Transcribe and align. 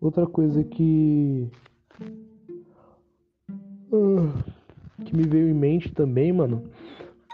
Outra 0.00 0.26
coisa 0.26 0.64
que. 0.64 1.48
Ah, 3.92 4.42
que 5.04 5.16
me 5.16 5.24
veio 5.24 5.48
em 5.48 5.54
mente 5.54 5.92
também, 5.92 6.32
mano, 6.32 6.62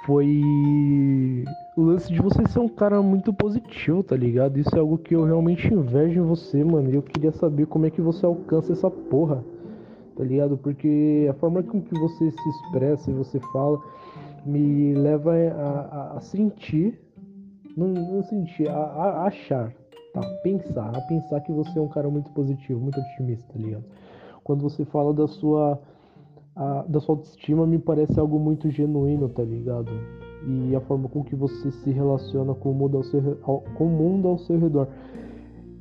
foi 0.05 1.45
o 1.77 1.83
lance 1.83 2.13
de 2.13 2.21
você 2.21 2.47
ser 2.49 2.61
um 2.61 2.69
cara 2.69 3.03
muito 3.03 3.33
positivo, 3.33 4.03
tá 4.03 4.17
ligado? 4.17 4.59
Isso 4.59 4.75
é 4.75 4.79
algo 4.79 4.99
que 4.99 5.15
eu 5.15 5.25
realmente 5.25 5.73
invejo 5.73 6.21
em 6.21 6.25
você, 6.25 6.65
mano. 6.65 6.91
E 6.91 6.95
eu 6.95 7.03
queria 7.03 7.33
saber 7.33 7.67
como 7.67 7.87
é 7.87 7.91
que 7.91 8.01
você 8.01 8.25
alcança 8.25 8.73
essa 8.73 8.91
porra, 8.91 9.45
tá 10.17 10.25
ligado? 10.25 10.57
Porque 10.57 11.27
a 11.29 11.35
forma 11.35 11.63
com 11.63 11.81
que 11.81 11.99
você 11.99 12.31
se 12.31 12.49
expressa 12.49 13.11
e 13.11 13.15
você 13.15 13.41
fala 13.53 13.83
me 14.47 14.95
leva 14.95 15.35
a, 15.35 15.81
a, 16.13 16.17
a 16.19 16.21
sentir, 16.21 16.99
não, 17.77 17.89
não 17.89 18.23
sentir, 18.23 18.69
a, 18.69 18.77
a, 18.77 19.27
achar, 19.27 19.73
tá? 20.17 20.27
Pensar, 20.43 20.97
a 20.97 21.01
pensar 21.03 21.41
que 21.43 21.53
você 21.53 21.79
é 21.79 21.83
um 21.83 21.89
cara 21.89 22.09
muito 22.09 22.31
positivo, 22.31 22.81
muito 22.81 22.99
otimista, 22.99 23.53
tá 23.53 23.59
ligado? 23.59 23.85
Quando 24.43 24.63
você 24.63 24.85
fala 24.87 25.13
da 25.13 25.29
sua 25.29 25.79
a, 26.55 26.85
da 26.89 27.01
sua 27.01 27.17
autoestima 27.17 27.67
me 27.67 27.79
parece 27.79 28.19
algo 28.19 28.39
muito 28.39 28.71
genuíno, 28.71 29.29
tá 29.29 29.43
ligado? 29.43 29.91
E 30.47 30.75
a 30.75 30.81
forma 30.81 31.09
com 31.09 31.23
que 31.23 31.37
você 31.37 31.71
se 31.71 31.91
relaciona 31.91 32.55
com 32.55 32.71
o 32.71 32.75
mundo 32.75 32.97
ao 32.97 33.03
seu, 33.03 33.39
ao, 33.43 33.61
com 33.61 33.87
o 33.87 33.91
mundo 33.91 34.29
ao 34.29 34.39
seu 34.39 34.59
redor. 34.59 34.89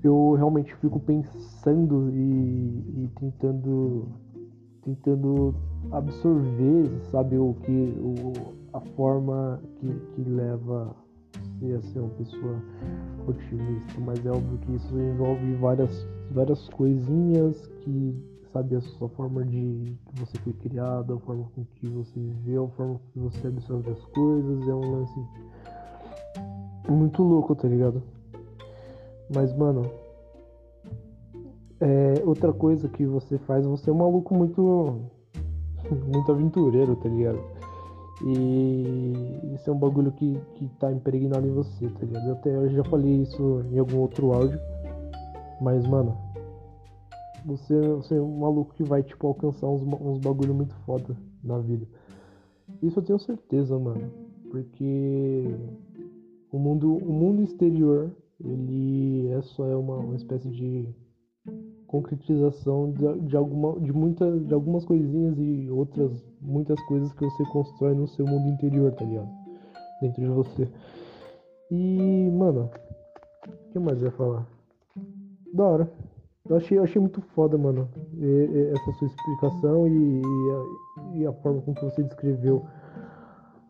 Eu 0.04 0.34
realmente 0.34 0.76
fico 0.76 1.00
pensando 1.00 2.10
e, 2.12 3.04
e 3.04 3.10
tentando 3.18 4.08
tentando 4.84 5.56
absorver, 5.92 6.92
sabe, 7.10 7.38
o 7.38 7.56
que 7.64 7.98
o, 8.00 8.34
a 8.72 8.82
forma 8.96 9.60
que, 9.78 9.88
que 9.88 10.30
leva 10.30 10.96
a 11.74 11.82
ser 11.82 12.00
uma 12.00 12.10
pessoa 12.10 12.62
otimista, 13.28 14.00
mas 14.00 14.26
é 14.26 14.30
óbvio 14.30 14.58
que 14.60 14.76
isso 14.76 14.98
envolve 14.98 15.56
várias 15.56 16.08
várias 16.32 16.68
coisinhas 16.70 17.68
que 17.82 18.16
sabe? 18.56 18.76
A 18.78 18.82
sua 18.82 19.10
forma 19.10 19.44
de 19.44 19.98
que 20.06 20.20
você 20.20 20.38
foi 20.40 20.54
criado, 20.54 21.14
a 21.14 21.20
forma 21.20 21.46
com 21.54 21.66
que 21.76 21.88
você 21.90 22.18
viveu, 22.18 22.66
a 22.66 22.70
forma 22.70 22.94
com 22.94 23.12
que 23.12 23.20
você 23.20 23.48
absorve 23.48 23.92
as 23.92 24.06
coisas. 24.06 24.68
É 24.68 24.74
um 24.74 24.92
lance 24.92 25.28
muito 26.88 27.22
louco, 27.22 27.54
tá 27.54 27.68
ligado? 27.68 28.02
Mas, 29.34 29.54
mano, 29.54 29.92
é, 31.82 32.24
outra 32.26 32.54
coisa 32.54 32.88
que 32.88 33.06
você 33.06 33.38
faz, 33.40 33.66
você 33.66 33.90
é 33.90 33.94
um 33.94 33.98
maluco 33.98 34.34
muito. 34.34 35.02
muito 36.08 36.32
aventureiro, 36.32 36.96
tá 36.96 37.10
ligado? 37.10 37.55
E 38.24 39.54
isso 39.54 39.70
é 39.70 39.74
um 39.74 39.78
bagulho 39.78 40.12
que, 40.12 40.40
que 40.56 40.68
tá 40.80 40.92
impregnado 40.92 41.46
em 41.46 41.52
você, 41.52 41.88
tá 41.90 42.06
ligado? 42.06 42.28
Eu, 42.28 42.34
até, 42.34 42.56
eu 42.56 42.70
já 42.70 42.84
falei 42.86 43.22
isso 43.22 43.62
em 43.72 43.80
algum 43.80 43.98
outro 44.00 44.32
áudio. 44.32 44.60
Mas, 45.62 45.86
mano, 45.86 46.18
você, 47.46 47.80
você 47.94 48.16
é 48.16 48.22
um 48.22 48.40
maluco 48.40 48.74
que 48.74 48.84
vai, 48.84 49.04
tipo, 49.04 49.28
alcançar 49.28 49.68
uns, 49.68 49.82
uns 49.82 50.20
bagulho 50.20 50.54
muito 50.54 50.74
foda 50.86 51.16
na 51.44 51.60
vida. 51.60 51.86
Isso 52.82 53.00
eu 53.00 53.04
tenho 53.04 53.20
certeza, 53.20 53.78
mano. 53.78 54.10
Porque 54.50 55.56
o 56.52 56.58
mundo, 56.58 56.96
o 56.96 57.12
mundo 57.12 57.44
exterior, 57.44 58.12
ele 58.44 59.28
é 59.28 59.42
só 59.42 59.66
é 59.66 59.76
uma, 59.76 59.98
uma 59.98 60.16
espécie 60.16 60.50
de 60.50 60.88
concretização 61.88 62.92
de, 62.92 63.28
de, 63.28 63.38
alguma, 63.38 63.80
de, 63.80 63.94
muita, 63.94 64.40
de 64.40 64.54
algumas 64.54 64.84
coisinhas 64.86 65.38
e 65.38 65.70
outras 65.70 66.12
muitas 66.46 66.80
coisas 66.86 67.12
que 67.14 67.26
você 67.26 67.44
constrói 67.46 67.94
no 67.96 68.08
seu 68.08 68.26
mundo 68.26 68.48
interior, 68.50 68.92
tá 68.94 69.04
ligado? 69.04 69.30
Dentro 70.02 70.22
de 70.22 70.28
você. 70.30 70.68
E, 71.72 72.30
mano, 72.32 72.70
o 73.48 73.72
que 73.72 73.80
mais 73.80 74.00
eu 74.00 74.06
ia 74.06 74.12
falar? 74.12 74.46
Da 75.54 75.64
hora. 75.64 75.92
Eu 76.48 76.58
achei, 76.58 76.78
achei 76.78 77.02
muito 77.02 77.22
foda, 77.34 77.58
mano, 77.58 77.90
essa 78.72 78.92
sua 79.00 79.08
explicação 79.08 79.88
e, 79.88 80.22
e, 80.22 80.52
a, 80.52 81.18
e, 81.18 81.26
a, 81.26 81.34
forma 81.34 81.60
com 81.62 81.74
que 81.74 81.84
você 81.84 82.04
descreveu 82.04 82.64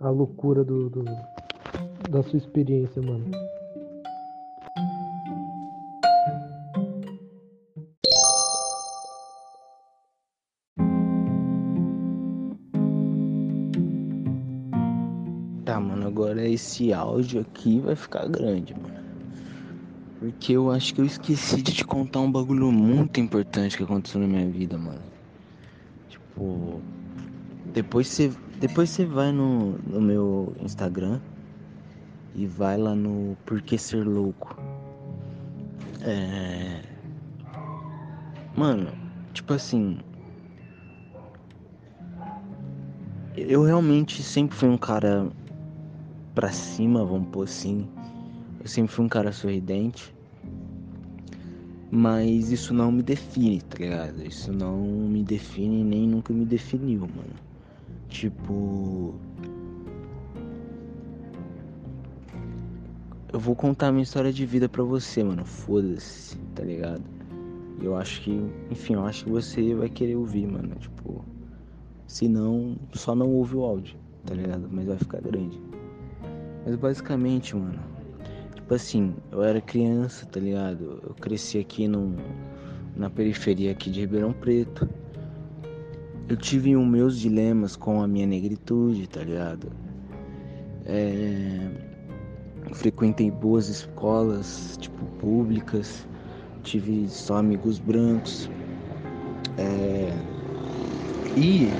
a 0.01 0.09
loucura 0.09 0.61
do, 0.61 0.89
do, 0.89 1.05
da 2.09 2.22
sua 2.23 2.38
experiência, 2.38 3.01
mano. 3.01 3.31
Esse 16.55 16.91
áudio 16.91 17.41
aqui 17.41 17.79
vai 17.79 17.95
ficar 17.95 18.27
grande, 18.27 18.73
mano. 18.73 19.05
Porque 20.19 20.53
eu 20.53 20.71
acho 20.71 20.93
que 20.93 21.01
eu 21.01 21.05
esqueci 21.05 21.61
de 21.61 21.73
te 21.73 21.85
contar 21.85 22.19
um 22.21 22.31
bagulho 22.31 22.71
muito 22.71 23.19
importante 23.19 23.77
que 23.77 23.83
aconteceu 23.83 24.19
na 24.19 24.27
minha 24.27 24.49
vida, 24.49 24.77
mano. 24.77 25.01
Tipo, 26.09 26.81
depois 27.73 28.07
você 28.07 28.31
depois 28.59 28.89
você 28.89 29.05
vai 29.05 29.31
no, 29.31 29.77
no 29.79 29.99
meu 29.99 30.55
Instagram 30.61 31.19
e 32.33 32.47
vai 32.47 32.77
lá 32.77 32.95
no 32.95 33.37
Porquê 33.45 33.77
Ser 33.77 34.05
Louco. 34.05 34.57
É. 36.01 36.81
Mano, 38.55 38.91
tipo 39.33 39.53
assim. 39.53 39.99
Eu 43.35 43.63
realmente 43.63 44.23
sempre 44.23 44.55
fui 44.55 44.69
um 44.69 44.77
cara 44.77 45.29
pra 46.35 46.51
cima, 46.51 47.03
vamos 47.06 47.29
pôr 47.29 47.44
assim. 47.46 47.88
Eu 48.59 48.68
sempre 48.68 48.91
fui 48.91 49.06
um 49.06 49.09
cara 49.09 49.31
sorridente. 49.31 50.13
Mas 51.90 52.51
isso 52.51 52.73
não 52.73 52.91
me 52.91 53.01
define, 53.01 53.62
tá 53.62 53.78
ligado? 53.79 54.22
Isso 54.22 54.51
não 54.51 54.78
me 54.78 55.23
define 55.23 55.84
nem 55.84 56.07
nunca 56.07 56.34
me 56.34 56.44
definiu, 56.44 57.01
mano. 57.01 57.35
Tipo. 58.09 59.16
Eu 63.31 63.40
vou 63.40 63.56
contar 63.56 63.91
minha 63.91 64.03
história 64.03 64.31
de 64.31 64.46
vida 64.46 64.67
pra 64.67 64.84
você, 64.84 65.23
mano. 65.23 65.46
Foda-se, 65.46 66.38
tá 66.53 66.63
ligado? 66.63 67.03
Eu 67.81 67.96
acho 67.96 68.22
que, 68.22 68.31
enfim, 68.72 68.94
eu 68.94 69.06
acho 69.06 69.25
que 69.25 69.29
você 69.29 69.73
vai 69.73 69.90
querer 69.90 70.16
ouvir, 70.16 70.47
mano. 70.47 70.75
Tipo. 70.75 71.23
Se 72.07 72.28
não, 72.28 72.75
só 72.94 73.16
não 73.16 73.29
ouve 73.31 73.56
o 73.56 73.63
áudio, 73.63 73.96
tá 74.25 74.34
ligado? 74.34 74.67
Mas 74.69 74.85
vai 74.85 74.97
ficar 74.97 75.22
grande. 75.22 75.59
Mas 76.65 76.75
basicamente, 76.75 77.55
mano 77.55 77.95
Tipo 78.65 78.73
assim, 78.73 79.13
eu 79.31 79.43
era 79.43 79.61
criança, 79.61 80.25
tá 80.25 80.39
ligado? 80.39 80.99
Eu 81.03 81.13
cresci 81.21 81.59
aqui 81.59 81.87
no, 81.87 82.15
na 82.95 83.11
periferia 83.11 83.71
aqui 83.71 83.91
de 83.91 83.99
Ribeirão 83.99 84.33
Preto. 84.33 84.89
Eu 86.27 86.35
tive 86.35 86.75
os 86.75 86.83
meus 86.83 87.19
dilemas 87.19 87.75
com 87.75 88.01
a 88.01 88.07
minha 88.07 88.25
negritude, 88.25 89.07
tá 89.07 89.23
ligado? 89.23 89.71
É, 90.83 91.69
frequentei 92.73 93.29
boas 93.29 93.69
escolas, 93.69 94.75
tipo, 94.81 95.05
públicas. 95.19 96.07
Tive 96.63 97.07
só 97.07 97.37
amigos 97.37 97.77
brancos. 97.77 98.49
É, 99.59 100.11
e 101.37 101.71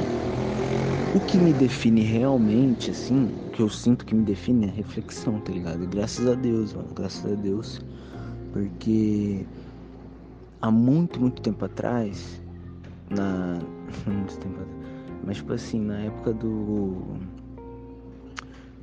o 1.16 1.20
que 1.20 1.40
me 1.40 1.52
define 1.52 2.02
realmente, 2.02 2.92
assim, 2.92 3.32
que 3.56 3.62
eu 3.62 3.70
sinto 3.70 4.06
que 4.06 4.14
me 4.14 4.24
define 4.24 4.66
é 4.66 4.70
reflexão, 4.70 5.40
tá 5.40 5.54
ligado? 5.54 5.88
Graças 5.88 6.28
a 6.28 6.36
Deus, 6.36 6.74
mano, 6.74 6.90
graças 6.94 7.32
a 7.32 7.36
Deus. 7.36 7.82
Porque 8.52 9.46
há 10.62 10.70
muito, 10.70 11.20
muito 11.22 11.42
tempo 11.42 11.64
atrás, 11.64 12.42
na. 13.10 13.60
muito 14.06 14.38
tempo 14.40 14.60
atrás, 14.60 14.78
mas 15.24 15.38
tipo 15.38 15.54
assim, 15.54 15.80
na 15.80 16.00
época 16.02 16.34
do. 16.34 17.02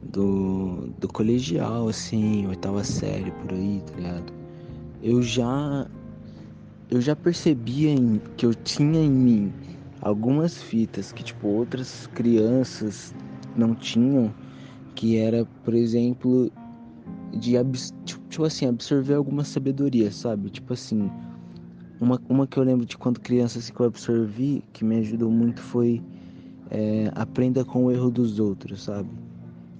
Do, 0.04 0.88
do 0.98 1.06
colegial, 1.06 1.88
assim, 1.88 2.46
oitava 2.46 2.82
série 2.82 3.30
por 3.30 3.52
aí, 3.52 3.82
tá 3.86 3.94
ligado? 3.94 4.32
Eu 5.02 5.22
já. 5.22 5.86
Eu 6.90 7.00
já 7.00 7.14
percebia 7.14 7.90
em, 7.90 8.20
que 8.36 8.44
eu 8.46 8.54
tinha 8.54 9.00
em 9.00 9.10
mim 9.10 9.52
algumas 10.00 10.62
fitas 10.62 11.12
que 11.12 11.22
tipo 11.22 11.46
outras 11.46 12.06
crianças 12.08 13.14
não 13.56 13.74
tinham, 13.74 14.34
que 14.94 15.16
era, 15.16 15.44
por 15.64 15.74
exemplo, 15.74 16.50
de 17.32 17.54
tipo, 18.04 18.44
assim, 18.44 18.66
absorver 18.66 19.14
alguma 19.14 19.44
sabedoria, 19.44 20.10
sabe? 20.10 20.50
Tipo 20.50 20.72
assim, 20.72 21.10
uma, 22.00 22.20
uma 22.28 22.46
que 22.46 22.58
eu 22.58 22.62
lembro 22.62 22.84
de 22.84 22.96
quando 22.96 23.20
criança 23.20 23.58
assim, 23.58 23.72
que 23.72 23.80
eu 23.80 23.86
absorvi, 23.86 24.62
que 24.72 24.84
me 24.84 24.96
ajudou 24.98 25.30
muito 25.30 25.60
foi 25.60 26.02
é, 26.70 27.10
aprenda 27.14 27.64
com 27.64 27.84
o 27.84 27.90
erro 27.90 28.10
dos 28.10 28.38
outros, 28.38 28.82
sabe? 28.82 29.08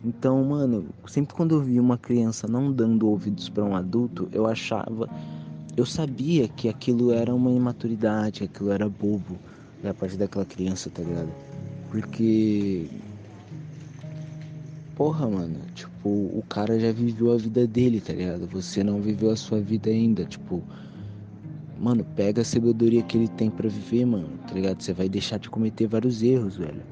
Então, 0.04 0.42
mano, 0.44 0.86
sempre 1.06 1.34
quando 1.34 1.54
eu 1.54 1.60
via 1.60 1.80
uma 1.80 1.96
criança 1.96 2.48
não 2.48 2.72
dando 2.72 3.08
ouvidos 3.08 3.48
para 3.48 3.64
um 3.64 3.76
adulto, 3.76 4.28
eu 4.32 4.46
achava, 4.46 5.08
eu 5.76 5.86
sabia 5.86 6.48
que 6.48 6.68
aquilo 6.68 7.12
era 7.12 7.34
uma 7.34 7.50
imaturidade, 7.50 8.44
aquilo 8.44 8.72
era 8.72 8.88
bobo 8.88 9.38
da 9.82 9.94
parte 9.94 10.16
daquela 10.16 10.44
criança, 10.44 10.90
tá 10.90 11.02
ligado? 11.02 11.30
Porque. 11.90 12.88
Porra, 15.02 15.28
mano, 15.28 15.58
tipo, 15.74 16.08
o 16.08 16.44
cara 16.48 16.78
já 16.78 16.92
viveu 16.92 17.32
a 17.32 17.36
vida 17.36 17.66
dele, 17.66 18.00
tá 18.00 18.12
ligado? 18.12 18.46
Você 18.52 18.84
não 18.84 19.00
viveu 19.00 19.32
a 19.32 19.36
sua 19.36 19.60
vida 19.60 19.90
ainda, 19.90 20.24
tipo. 20.24 20.62
mano, 21.76 22.06
pega 22.14 22.42
a 22.42 22.44
sabedoria 22.44 23.02
que 23.02 23.18
ele 23.18 23.26
tem 23.26 23.50
para 23.50 23.68
viver, 23.68 24.06
mano, 24.06 24.28
tá 24.46 24.54
ligado? 24.54 24.80
Você 24.80 24.92
vai 24.92 25.08
deixar 25.08 25.40
de 25.40 25.50
cometer 25.50 25.88
vários 25.88 26.22
erros, 26.22 26.56
velho. 26.56 26.84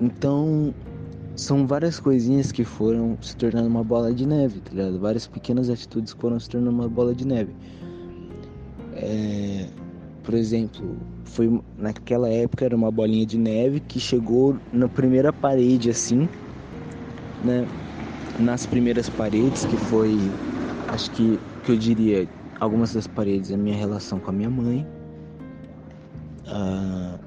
Então, 0.00 0.74
são 1.36 1.68
várias 1.68 2.00
coisinhas 2.00 2.50
que 2.50 2.64
foram 2.64 3.16
se 3.20 3.36
tornando 3.36 3.68
uma 3.68 3.84
bola 3.84 4.12
de 4.12 4.26
neve, 4.26 4.58
tá 4.58 4.72
ligado? 4.72 4.98
Várias 4.98 5.28
pequenas 5.28 5.70
atitudes 5.70 6.12
foram 6.18 6.40
se 6.40 6.50
tornando 6.50 6.72
uma 6.72 6.88
bola 6.88 7.14
de 7.14 7.24
neve. 7.24 7.54
É, 8.94 9.68
por 10.24 10.34
exemplo, 10.34 10.96
foi 11.24 11.62
naquela 11.76 12.28
época 12.28 12.64
era 12.64 12.74
uma 12.74 12.90
bolinha 12.90 13.24
de 13.24 13.38
neve 13.38 13.78
que 13.78 14.00
chegou 14.00 14.56
na 14.72 14.88
primeira 14.88 15.32
parede 15.32 15.90
assim, 15.90 16.28
né? 17.44 17.66
Nas 18.38 18.66
primeiras 18.66 19.08
paredes 19.08 19.64
que 19.64 19.76
foi, 19.76 20.16
acho 20.88 21.10
que 21.12 21.38
que 21.68 21.72
eu 21.72 21.76
diria 21.76 22.26
algumas 22.60 22.94
das 22.94 23.06
paredes 23.06 23.52
a 23.52 23.56
minha 23.58 23.76
relação 23.76 24.18
com 24.18 24.30
a 24.30 24.32
minha 24.32 24.48
mãe, 24.48 24.86
a, 26.46 27.18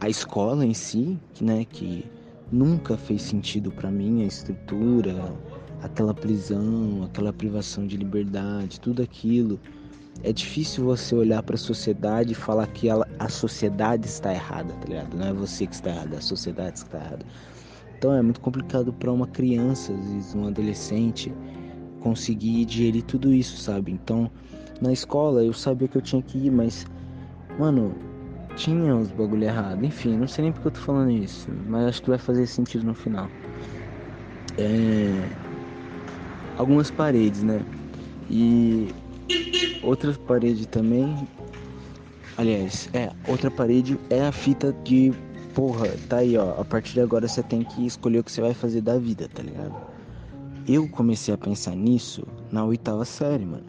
a 0.00 0.08
escola 0.08 0.66
em 0.66 0.74
si, 0.74 1.16
né? 1.40 1.64
Que 1.64 2.04
nunca 2.50 2.96
fez 2.96 3.22
sentido 3.22 3.70
para 3.70 3.88
mim 3.88 4.24
a 4.24 4.26
estrutura, 4.26 5.32
aquela 5.80 6.12
prisão, 6.12 7.04
aquela 7.04 7.32
privação 7.32 7.86
de 7.86 7.96
liberdade, 7.96 8.80
tudo 8.80 9.00
aquilo. 9.00 9.60
É 10.24 10.32
difícil 10.32 10.84
você 10.84 11.14
olhar 11.14 11.40
para 11.44 11.54
a 11.54 11.58
sociedade 11.58 12.32
e 12.32 12.34
falar 12.34 12.66
que 12.66 12.88
ela, 12.88 13.06
a 13.20 13.28
sociedade 13.28 14.08
está 14.08 14.32
errada, 14.34 14.74
tá 14.74 14.88
ligado? 14.88 15.16
Não 15.16 15.28
é 15.28 15.32
você 15.32 15.68
que 15.68 15.74
está 15.76 15.90
errado, 15.90 16.14
é 16.14 16.16
a 16.16 16.20
sociedade 16.20 16.72
que 16.72 16.86
está 16.88 16.98
errada. 16.98 17.24
Então 17.98 18.14
é 18.14 18.22
muito 18.22 18.40
complicado 18.40 18.92
para 18.92 19.12
uma 19.12 19.26
criança, 19.26 19.92
às 19.92 20.12
vezes 20.12 20.34
um 20.34 20.46
adolescente, 20.46 21.32
conseguir 22.00 22.64
digerir 22.64 23.02
tudo 23.02 23.34
isso, 23.34 23.56
sabe? 23.56 23.90
Então, 23.90 24.30
na 24.80 24.92
escola 24.92 25.44
eu 25.44 25.52
sabia 25.52 25.88
que 25.88 25.98
eu 25.98 26.02
tinha 26.02 26.22
que 26.22 26.38
ir, 26.38 26.50
mas, 26.50 26.86
mano, 27.58 27.92
tinha 28.54 28.94
os 28.94 29.10
bagulho 29.10 29.42
errado. 29.42 29.84
Enfim, 29.84 30.16
não 30.16 30.28
sei 30.28 30.44
nem 30.44 30.52
porque 30.52 30.68
eu 30.68 30.72
tô 30.72 30.80
falando 30.80 31.10
isso, 31.10 31.48
mas 31.66 31.86
acho 31.86 32.02
que 32.02 32.08
vai 32.08 32.18
fazer 32.18 32.46
sentido 32.46 32.86
no 32.86 32.94
final. 32.94 33.28
É... 34.56 35.28
Algumas 36.56 36.92
paredes, 36.92 37.42
né? 37.42 37.60
E 38.30 38.94
outras 39.82 40.16
paredes 40.16 40.66
também. 40.66 41.16
Aliás, 42.36 42.88
é, 42.92 43.10
outra 43.26 43.50
parede 43.50 43.98
é 44.08 44.22
a 44.22 44.30
fita 44.30 44.72
de 44.84 45.12
porra, 45.58 45.88
tá 46.08 46.18
aí, 46.18 46.36
ó. 46.36 46.60
A 46.60 46.64
partir 46.64 46.92
de 46.94 47.00
agora 47.00 47.26
você 47.26 47.42
tem 47.42 47.64
que 47.64 47.84
escolher 47.84 48.20
o 48.20 48.24
que 48.24 48.30
você 48.30 48.40
vai 48.40 48.54
fazer 48.54 48.80
da 48.80 48.96
vida, 48.96 49.28
tá 49.28 49.42
ligado? 49.42 49.74
Eu 50.68 50.88
comecei 50.88 51.34
a 51.34 51.38
pensar 51.38 51.74
nisso 51.74 52.24
na 52.52 52.64
oitava 52.64 53.04
série, 53.04 53.44
mano. 53.44 53.66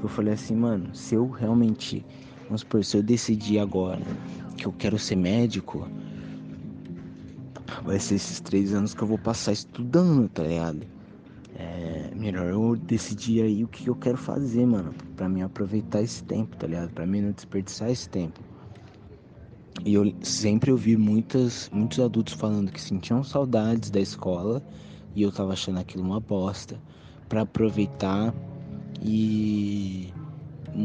Eu 0.00 0.08
falei 0.08 0.34
assim, 0.34 0.54
mano, 0.54 0.94
se 0.94 1.16
eu 1.16 1.28
realmente 1.28 2.04
Vamos 2.46 2.60
supor, 2.60 2.84
se 2.84 2.96
eu 2.96 3.02
decidir 3.02 3.58
agora 3.58 4.00
que 4.56 4.66
eu 4.66 4.72
quero 4.72 4.96
ser 5.00 5.16
médico, 5.16 5.88
vai 7.84 7.98
ser 7.98 8.14
esses 8.14 8.38
três 8.38 8.72
anos 8.72 8.94
que 8.94 9.02
eu 9.02 9.08
vou 9.08 9.18
passar 9.18 9.52
estudando, 9.52 10.28
tá 10.28 10.44
ligado? 10.44 10.86
É 11.58 12.12
melhor 12.14 12.46
eu 12.46 12.76
decidir 12.76 13.42
aí 13.42 13.64
o 13.64 13.68
que 13.68 13.88
eu 13.88 13.96
quero 13.96 14.16
fazer, 14.16 14.64
mano, 14.64 14.94
pra 15.16 15.28
mim 15.28 15.42
aproveitar 15.42 16.02
esse 16.02 16.22
tempo, 16.22 16.56
tá 16.56 16.68
ligado? 16.68 16.90
Pra 16.92 17.04
mim 17.04 17.20
não 17.20 17.32
desperdiçar 17.32 17.90
esse 17.90 18.08
tempo. 18.08 18.38
E 19.84 19.94
eu 19.94 20.12
sempre 20.22 20.70
ouvi 20.70 20.96
muitas, 20.96 21.70
muitos 21.72 22.00
adultos 22.00 22.34
falando 22.34 22.72
que 22.72 22.80
sentiam 22.80 23.22
saudades 23.22 23.90
da 23.90 24.00
escola 24.00 24.62
e 25.14 25.22
eu 25.22 25.30
tava 25.30 25.52
achando 25.52 25.78
aquilo 25.78 26.04
uma 26.04 26.20
bosta 26.20 26.80
para 27.28 27.42
aproveitar 27.42 28.34
e 29.02 30.12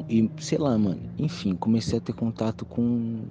e 0.10 0.32
sei 0.38 0.58
lá, 0.58 0.78
mano, 0.78 1.02
enfim, 1.20 1.54
comecei 1.56 1.98
a 1.98 2.02
ter 2.02 2.14
contato 2.14 2.66
com 2.66 3.26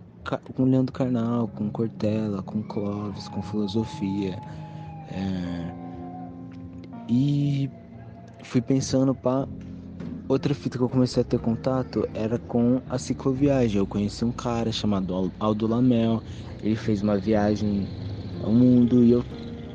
com 0.54 0.64
Leandro 0.64 0.92
Carnal, 0.92 1.48
com 1.48 1.70
Cortella, 1.70 2.42
com 2.42 2.62
Clóvis, 2.62 3.28
com 3.28 3.42
filosofia. 3.42 4.38
É, 5.10 5.74
e 7.08 7.70
fui 8.42 8.60
pensando 8.60 9.14
para 9.14 9.48
outra 10.32 10.54
fita 10.54 10.78
que 10.78 10.84
eu 10.84 10.88
comecei 10.88 11.22
a 11.22 11.24
ter 11.24 11.40
contato 11.40 12.08
era 12.14 12.38
com 12.38 12.80
a 12.88 12.98
cicloviagem. 12.98 13.78
Eu 13.78 13.86
conheci 13.86 14.24
um 14.24 14.30
cara 14.30 14.70
chamado 14.70 15.32
Aldo 15.38 15.66
Lamel. 15.66 16.22
Ele 16.62 16.76
fez 16.76 17.02
uma 17.02 17.18
viagem 17.18 17.88
ao 18.42 18.52
mundo 18.52 19.04
e 19.04 19.10
eu, 19.10 19.24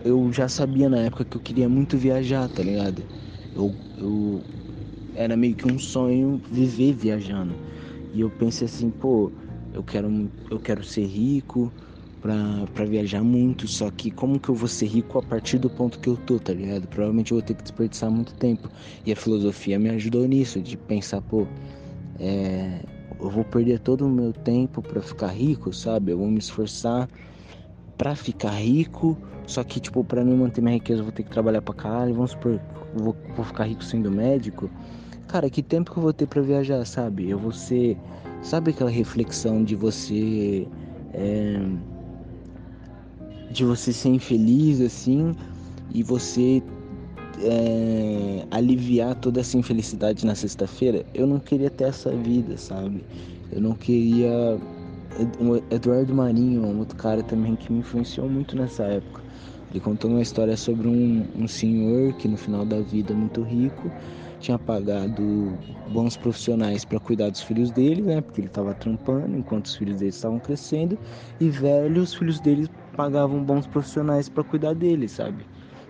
eu 0.04 0.32
já 0.32 0.48
sabia 0.48 0.90
na 0.90 1.00
época 1.00 1.26
que 1.26 1.36
eu 1.36 1.42
queria 1.42 1.68
muito 1.68 1.98
viajar, 1.98 2.48
tá 2.48 2.64
ligado? 2.64 3.04
Eu, 3.54 3.76
eu 3.98 4.44
era 5.14 5.36
meio 5.36 5.56
que 5.56 5.68
um 5.68 5.78
sonho 5.78 6.42
viver 6.50 6.94
viajando. 6.94 7.54
E 8.14 8.22
eu 8.22 8.30
pensei 8.30 8.66
assim, 8.66 8.90
pô, 8.90 9.32
eu 9.74 9.84
quero, 9.84 10.32
eu 10.50 10.60
quero 10.60 10.84
ser 10.84 11.06
rico 11.06 11.72
pra, 12.74 12.86
viajar 12.86 13.24
muito, 13.24 13.68
só 13.68 13.92
que 13.92 14.10
como 14.10 14.40
que 14.40 14.50
eu 14.50 14.56
vou 14.56 14.68
ser 14.68 14.88
rico 14.88 15.20
a 15.20 15.22
partir 15.22 15.60
do 15.60 15.70
ponto 15.70 16.00
que 16.00 16.10
eu 16.10 16.18
tô, 16.18 16.40
tá 16.40 16.54
ligado? 16.54 16.88
Provavelmente 16.88 17.32
eu 17.32 17.38
vou 17.38 17.46
ter 17.46 17.54
que 17.54 17.62
desperdiçar 17.62 18.10
muito 18.10 18.34
tempo. 18.34 18.68
E 19.06 19.12
a 19.12 19.16
filosofia 19.16 19.78
me 19.78 19.90
ajudou 19.90 20.28
nisso, 20.28 20.60
de 20.60 20.76
pensar, 20.76 21.22
pô, 21.22 21.46
é, 22.20 22.80
eu 23.20 23.30
vou 23.30 23.44
perder 23.44 23.80
todo 23.80 24.06
o 24.06 24.10
meu 24.10 24.34
tempo 24.34 24.82
para 24.82 25.02
ficar 25.02 25.28
rico, 25.28 25.72
sabe? 25.72 26.12
Eu 26.12 26.18
vou 26.18 26.28
me 26.28 26.40
esforçar 26.40 27.08
para 27.98 28.16
ficar 28.16 28.52
rico, 28.52 29.18
só 29.46 29.64
que, 29.64 29.80
tipo, 29.80 30.04
para 30.04 30.24
mim 30.24 30.36
manter 30.36 30.62
minha 30.62 30.74
riqueza 30.74 31.02
eu 31.02 31.04
vou 31.04 31.14
ter 31.14 31.24
que 31.24 31.30
trabalhar 31.30 31.62
pra 31.62 31.74
caralho. 31.74 32.16
Vamos 32.16 32.32
supor, 32.32 32.60
vou, 32.94 33.16
vou 33.36 33.46
ficar 33.46 33.66
rico 33.66 33.84
sendo 33.84 34.10
médico 34.10 34.70
cara, 35.28 35.50
que 35.50 35.62
tempo 35.62 35.92
que 35.92 35.98
eu 35.98 36.04
vou 36.04 36.14
ter 36.14 36.28
para 36.28 36.42
viajar, 36.42 36.86
sabe? 36.86 37.30
Eu 37.30 37.38
vou 37.38 37.52
ser. 37.52 37.98
Sabe 38.42 38.72
aquela 38.72 38.90
reflexão 38.90 39.64
de 39.64 39.76
você. 39.76 40.68
É, 41.14 41.60
de 43.52 43.64
você 43.64 43.94
ser 43.94 44.10
infeliz 44.10 44.82
assim 44.82 45.36
e 45.94 46.04
você 46.04 46.62
é, 47.42 48.46
aliviar 48.52 49.16
toda 49.16 49.42
essa 49.42 49.58
infelicidade 49.58 50.26
na 50.26 50.36
sexta-feira? 50.36 51.06
Eu 51.14 51.28
não 51.28 51.40
queria 51.40 51.70
ter 51.70 51.86
essa 51.86 52.12
vida, 52.12 52.58
sabe? 52.58 53.04
Eu 53.52 53.62
não 53.62 53.74
queria. 53.74 54.60
Eduardo 55.72 56.14
Marinho, 56.14 56.64
um 56.64 56.80
outro 56.80 56.98
cara 56.98 57.24
também 57.24 57.56
que 57.56 57.72
me 57.72 57.80
influenciou 57.80 58.30
muito 58.30 58.56
nessa 58.56 58.84
época. 58.84 59.24
Ele 59.72 59.80
contou 59.80 60.12
uma 60.12 60.22
história 60.22 60.56
sobre 60.58 60.88
um, 60.88 61.26
um 61.36 61.48
senhor 61.48 62.14
que 62.14 62.28
no 62.28 62.38
final 62.38 62.66
da 62.66 62.80
vida 62.82 63.14
muito 63.14 63.42
rico 63.42 63.90
tinha 64.46 64.60
pagado 64.60 65.58
bons 65.88 66.16
profissionais 66.16 66.86
para 66.86 67.00
cuidar 67.00 67.32
dos 67.32 67.42
filhos 67.42 67.72
dele, 67.72 68.04
né? 68.04 68.22
Porque 68.22 68.42
ele 68.42 68.48
estava 68.48 68.76
trampando 68.76 69.36
enquanto 69.36 69.66
os 69.66 69.76
filhos 69.76 69.98
dele 69.98 70.10
estavam 70.12 70.40
crescendo, 70.40 71.00
e 71.40 71.50
velho, 71.50 72.02
os 72.04 72.14
filhos 72.14 72.40
dele 72.40 72.70
pagavam 72.96 73.44
bons 73.44 73.66
profissionais 73.66 74.30
para 74.30 74.44
cuidar 74.44 74.76
dele, 74.76 75.08
sabe? 75.08 75.48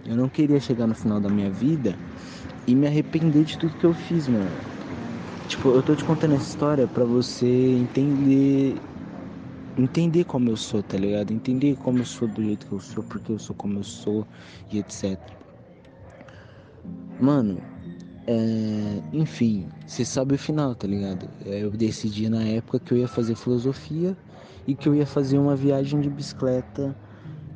Eu 0.07 0.15
não 0.15 0.29
queria 0.29 0.59
chegar 0.59 0.88
no 0.88 0.95
final 0.95 1.19
da 1.19 1.29
minha 1.29 1.50
vida 1.51 1.95
e 2.65 2.74
me 2.74 2.88
arrepender 2.88 3.43
de 3.43 3.57
tudo 3.57 3.75
que 3.75 3.85
eu 3.85 3.93
fiz, 3.93 4.27
mano. 4.29 4.50
Tipo, 5.50 5.69
eu 5.69 5.83
tô 5.83 5.93
te 5.93 6.05
contando 6.05 6.35
essa 6.35 6.45
história 6.45 6.88
para 6.88 7.03
você 7.03 7.45
entender 7.45 8.75
entender 9.77 10.24
como 10.24 10.50
eu 10.50 10.55
sou, 10.55 10.81
tá 10.81 10.97
ligado? 10.97 11.31
Entender 11.31 11.75
como 11.75 12.00
eu 12.00 12.05
sou 12.05 12.25
do 12.25 12.41
jeito 12.41 12.65
que 12.65 12.71
eu 12.71 12.79
sou, 12.79 13.03
porque 13.03 13.33
eu 13.33 13.38
sou 13.38 13.53
como 13.53 13.79
eu 13.79 13.83
sou 13.83 14.25
e 14.71 14.79
etc. 14.79 15.19
Mano, 17.19 17.75
é, 18.27 19.01
enfim, 19.13 19.67
você 19.86 20.03
sabe 20.03 20.34
o 20.34 20.38
final, 20.38 20.74
tá 20.74 20.88
ligado? 20.88 21.27
É, 21.46 21.63
eu 21.63 21.70
decidi 21.72 22.27
na 22.27 22.44
época 22.44 22.79
que 22.79 22.94
eu 22.94 22.98
ia 22.98 23.08
fazer 23.08 23.36
filosofia 23.36 24.17
e 24.65 24.74
que 24.74 24.89
eu 24.89 24.96
ia 24.96 25.05
fazer 25.05 25.38
uma 25.38 25.55
viagem 25.55 26.00
de 26.01 26.10
bicicleta 26.10 26.96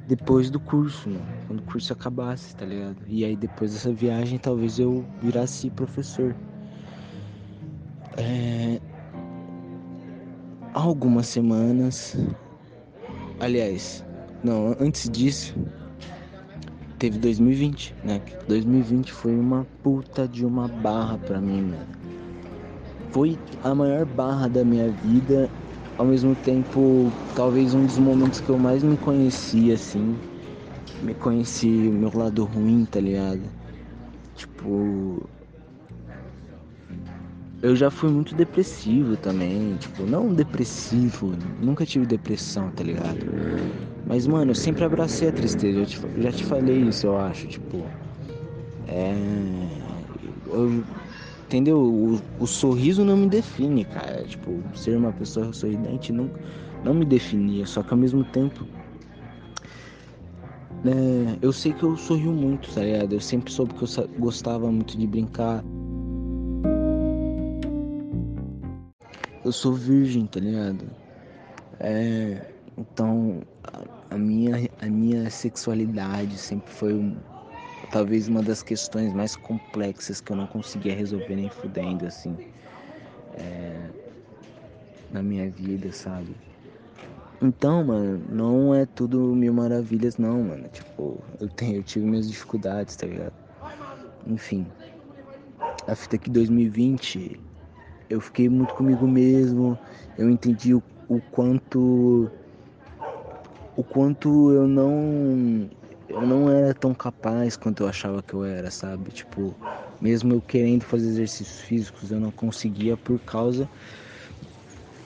depois 0.07 0.49
do 0.49 0.59
curso, 0.59 1.09
quando 1.47 1.59
o 1.59 1.63
curso 1.63 1.91
acabasse, 1.93 2.55
tá 2.55 2.65
ligado? 2.65 2.97
E 3.07 3.25
aí 3.25 3.35
depois 3.35 3.73
dessa 3.73 3.91
viagem 3.91 4.37
talvez 4.37 4.79
eu 4.79 5.05
virasse 5.21 5.69
professor. 5.71 6.35
É, 8.17 8.79
algumas 10.73 11.27
semanas, 11.27 12.15
aliás, 13.39 14.03
não, 14.43 14.75
antes 14.79 15.09
disso, 15.09 15.55
teve 16.99 17.17
2020, 17.17 17.95
né? 18.03 18.21
2020 18.47 19.11
foi 19.11 19.33
uma 19.33 19.65
puta 19.81 20.27
de 20.27 20.45
uma 20.45 20.67
barra 20.67 21.17
pra 21.17 21.39
mim, 21.39 21.61
mano. 21.61 21.87
Foi 23.11 23.39
a 23.63 23.73
maior 23.73 24.05
barra 24.05 24.47
da 24.49 24.63
minha 24.63 24.91
vida, 24.91 25.49
ao 25.97 26.05
mesmo 26.05 26.35
tempo, 26.35 27.11
talvez 27.35 27.73
um 27.73 27.85
dos 27.85 27.97
momentos 27.97 28.41
que 28.41 28.49
eu 28.49 28.59
mais 28.59 28.83
me 28.83 28.97
conheci, 28.97 29.71
assim. 29.71 30.15
Me 31.01 31.13
conheci 31.13 31.67
meu 31.67 32.11
lado 32.13 32.43
ruim, 32.43 32.85
tá 32.85 32.99
ligado? 32.99 33.41
Tipo. 34.35 35.27
Eu 37.61 37.75
já 37.75 37.89
fui 37.89 38.09
muito 38.09 38.35
depressivo 38.35 39.17
também, 39.17 39.75
tipo, 39.77 40.03
não 40.03 40.33
depressivo, 40.33 41.33
nunca 41.61 41.85
tive 41.85 42.05
depressão, 42.05 42.71
tá 42.71 42.83
ligado? 42.83 43.25
Mas, 44.09 44.25
mano, 44.25 44.49
eu 44.49 44.55
sempre 44.55 44.83
abracei 44.83 45.29
a 45.29 45.31
tristeza. 45.31 45.81
Eu, 45.81 45.85
te, 45.85 46.01
já 46.17 46.31
te 46.31 46.43
falei 46.43 46.79
isso, 46.79 47.05
eu 47.05 47.15
acho. 47.15 47.47
Tipo, 47.47 47.85
é. 48.87 49.13
Eu, 50.47 50.83
entendeu? 51.45 51.79
O, 51.79 52.19
o, 52.39 52.47
sorriso 52.47 53.05
não 53.05 53.15
me 53.15 53.27
define, 53.27 53.85
cara. 53.85 54.23
Tipo, 54.23 54.63
ser 54.75 54.97
uma 54.97 55.11
pessoa 55.13 55.53
sorridente 55.53 56.11
não, 56.11 56.27
não 56.83 56.95
me 56.95 57.05
definia. 57.05 57.67
Só 57.67 57.83
que 57.83 57.93
ao 57.93 57.99
mesmo 57.99 58.23
tempo. 58.23 58.65
É, 60.83 61.37
eu 61.39 61.53
sei 61.53 61.71
que 61.71 61.83
eu 61.83 61.95
sorrio 61.95 62.31
muito, 62.31 62.73
tá 62.73 62.81
ligado? 62.81 63.13
Eu 63.13 63.19
sempre 63.19 63.51
soube 63.53 63.75
que 63.75 63.83
eu 63.83 64.09
gostava 64.17 64.71
muito 64.71 64.97
de 64.97 65.05
brincar. 65.05 65.63
Eu 69.45 69.51
sou 69.51 69.73
virgem, 69.73 70.25
tá 70.25 70.39
ligado? 70.39 70.85
É, 71.79 72.53
então, 72.75 73.41
a, 74.09 74.17
minha, 74.17 74.69
a 74.81 74.85
minha 74.87 75.29
sexualidade 75.29 76.37
sempre 76.37 76.71
foi 76.71 76.93
um, 76.93 77.15
talvez 77.91 78.27
uma 78.27 78.41
das 78.41 78.61
questões 78.63 79.13
mais 79.13 79.35
complexas 79.35 80.21
que 80.21 80.31
eu 80.31 80.35
não 80.35 80.47
conseguia 80.47 80.95
resolver 80.95 81.35
nem 81.35 81.49
fudendo, 81.49 82.05
assim, 82.07 82.35
é, 83.35 83.89
na 85.11 85.21
minha 85.21 85.49
vida, 85.49 85.91
sabe? 85.91 86.35
Então, 87.41 87.83
mano, 87.83 88.21
não 88.29 88.75
é 88.75 88.85
tudo 88.85 89.33
mil 89.33 89.53
maravilhas, 89.53 90.17
não, 90.17 90.43
mano. 90.43 90.67
Tipo, 90.69 91.23
eu, 91.39 91.49
tenho, 91.49 91.77
eu 91.77 91.83
tive 91.83 92.05
minhas 92.05 92.27
dificuldades, 92.27 92.95
tá 92.95 93.07
ligado? 93.07 93.33
Enfim, 94.27 94.67
a 95.87 95.95
fita 95.95 96.17
que 96.17 96.29
2020 96.29 97.39
eu 98.09 98.19
fiquei 98.19 98.49
muito 98.49 98.73
comigo 98.73 99.07
mesmo, 99.07 99.79
eu 100.17 100.29
entendi 100.29 100.73
o, 100.73 100.83
o 101.07 101.21
quanto 101.31 102.29
o 103.79 103.83
quanto 103.83 104.51
eu 104.51 104.67
não 104.67 105.69
eu 106.09 106.27
não 106.27 106.51
era 106.51 106.73
tão 106.73 106.93
capaz 106.93 107.55
quanto 107.55 107.83
eu 107.83 107.87
achava 107.87 108.21
que 108.21 108.33
eu 108.33 108.43
era, 108.43 108.69
sabe? 108.69 109.09
Tipo, 109.09 109.55
mesmo 110.01 110.33
eu 110.33 110.41
querendo 110.41 110.83
fazer 110.83 111.07
exercícios 111.07 111.61
físicos, 111.61 112.11
eu 112.11 112.19
não 112.19 112.29
conseguia 112.29 112.97
por 112.97 113.19
causa 113.21 113.69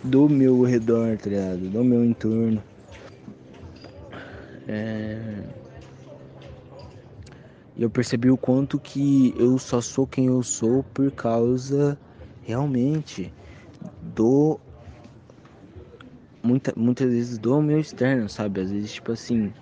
do 0.04 0.28
meu 0.28 0.64
redor, 0.64 1.16
tá 1.20 1.30
ligado? 1.30 1.70
Do 1.70 1.84
meu 1.84 2.04
entorno. 2.04 2.64
É... 4.68 5.44
Eu 7.78 7.92
percebi 7.92 8.32
o 8.32 8.38
quanto 8.38 8.80
que 8.80 9.36
eu 9.38 9.60
só 9.60 9.82
sou 9.82 10.08
quem 10.08 10.28
eu 10.28 10.42
sou 10.42 10.84
por 10.96 11.12
causa 11.12 11.96
realmente 12.44 13.32
do 14.02 14.60
muita, 16.44 16.74
muitas 16.78 17.10
vezes 17.12 17.40
do 17.40 17.62
meu 17.62 17.80
externo, 17.80 18.30
sabe? 18.30 18.62
Às 18.62 18.72
vezes 18.72 18.94
tipo 18.94 19.12
assim, 19.12 19.54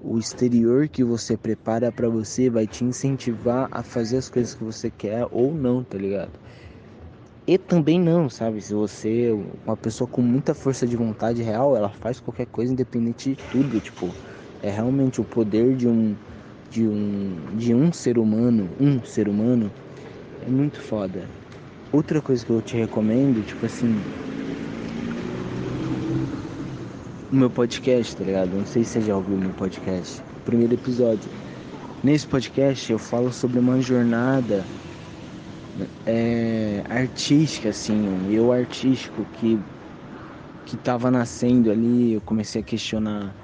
o 0.00 0.18
exterior 0.18 0.88
que 0.88 1.04
você 1.04 1.36
prepara 1.38 1.92
para 1.92 2.08
você 2.10 2.50
vai 2.50 2.68
te 2.68 2.84
incentivar 2.84 3.68
a 3.72 3.84
fazer 3.84 4.18
as 4.18 4.28
coisas 4.30 4.54
que 4.54 4.64
você 4.64 4.90
quer 4.92 5.26
ou 5.30 5.54
não, 5.54 5.84
tá 5.84 5.98
ligado? 5.98 6.40
E 7.46 7.58
também 7.58 8.00
não, 8.00 8.30
sabe? 8.30 8.60
Se 8.62 8.72
você 8.74 9.30
uma 9.32 9.76
pessoa 9.76 10.08
com 10.08 10.22
muita 10.22 10.54
força 10.54 10.86
de 10.86 10.96
vontade 10.96 11.42
real, 11.42 11.76
ela 11.76 11.90
faz 11.92 12.18
qualquer 12.20 12.46
coisa 12.46 12.72
independente 12.72 13.30
de 13.32 13.36
tudo, 13.48 13.80
tipo, 13.80 14.18
é 14.58 14.70
realmente 14.70 15.20
o 15.20 15.26
poder 15.26 15.76
de 15.76 15.86
um 15.88 16.18
de 16.70 16.88
um 16.88 17.54
de 17.56 17.74
um 17.74 17.92
ser 17.92 18.18
humano, 18.18 18.74
um 18.80 19.02
ser 19.04 19.28
humano 19.28 19.74
é 20.40 20.50
muito 20.50 20.80
foda. 20.80 21.34
Outra 21.92 22.22
coisa 22.22 22.44
que 22.46 22.52
eu 22.52 22.62
te 22.62 22.76
recomendo, 22.76 23.44
tipo 23.44 23.66
assim, 23.66 24.06
o 27.34 27.36
meu 27.36 27.50
podcast, 27.50 28.16
tá 28.16 28.24
ligado? 28.24 28.56
Não 28.56 28.64
sei 28.64 28.84
se 28.84 28.92
você 28.92 29.00
já 29.02 29.16
ouviu 29.16 29.34
o 29.36 29.40
meu 29.40 29.50
podcast. 29.50 30.22
O 30.36 30.40
primeiro 30.44 30.74
episódio. 30.74 31.28
Nesse 32.02 32.26
podcast 32.26 32.92
eu 32.92 32.98
falo 32.98 33.32
sobre 33.32 33.58
uma 33.58 33.80
jornada 33.80 34.64
é, 36.06 36.84
artística, 36.88 37.70
assim, 37.70 38.06
eu 38.32 38.52
artístico 38.52 39.26
que, 39.34 39.58
que 40.64 40.76
tava 40.76 41.10
nascendo 41.10 41.72
ali. 41.72 42.12
Eu 42.12 42.20
comecei 42.20 42.60
a 42.60 42.64
questionar 42.64 43.34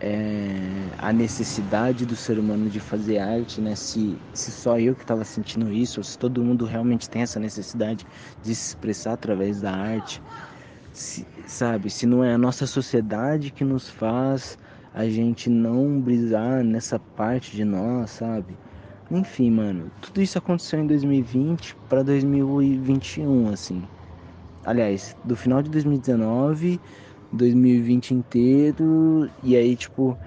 é, 0.00 0.52
a 0.96 1.12
necessidade 1.12 2.06
do 2.06 2.14
ser 2.14 2.38
humano 2.38 2.70
de 2.70 2.78
fazer 2.78 3.18
arte, 3.18 3.60
né? 3.60 3.74
Se, 3.74 4.16
se 4.32 4.52
só 4.52 4.78
eu 4.78 4.94
que 4.94 5.02
estava 5.02 5.24
sentindo 5.24 5.72
isso, 5.72 5.98
ou 5.98 6.04
se 6.04 6.16
todo 6.16 6.44
mundo 6.44 6.64
realmente 6.64 7.10
tem 7.10 7.22
essa 7.22 7.40
necessidade 7.40 8.06
de 8.40 8.54
se 8.54 8.68
expressar 8.68 9.14
através 9.14 9.60
da 9.60 9.72
arte 9.72 10.22
se, 10.92 11.26
sabe? 11.46 11.90
Se 11.90 12.06
não 12.06 12.24
é 12.24 12.34
a 12.34 12.38
nossa 12.38 12.66
sociedade 12.66 13.50
que 13.50 13.64
nos 13.64 13.88
faz 13.88 14.58
a 14.92 15.08
gente 15.08 15.48
não 15.48 16.00
brisar 16.00 16.64
nessa 16.64 16.98
parte 16.98 17.54
de 17.54 17.64
nós, 17.64 18.10
sabe? 18.10 18.56
Enfim, 19.10 19.50
mano, 19.50 19.90
tudo 20.00 20.20
isso 20.20 20.38
aconteceu 20.38 20.80
em 20.80 20.86
2020 20.86 21.76
para 21.88 22.02
2021, 22.02 23.50
assim. 23.50 23.82
Aliás, 24.64 25.16
do 25.24 25.36
final 25.36 25.62
de 25.62 25.70
2019, 25.70 26.80
2020 27.32 28.12
inteiro 28.12 29.30
e 29.42 29.56
aí 29.56 29.76
tipo 29.76 30.18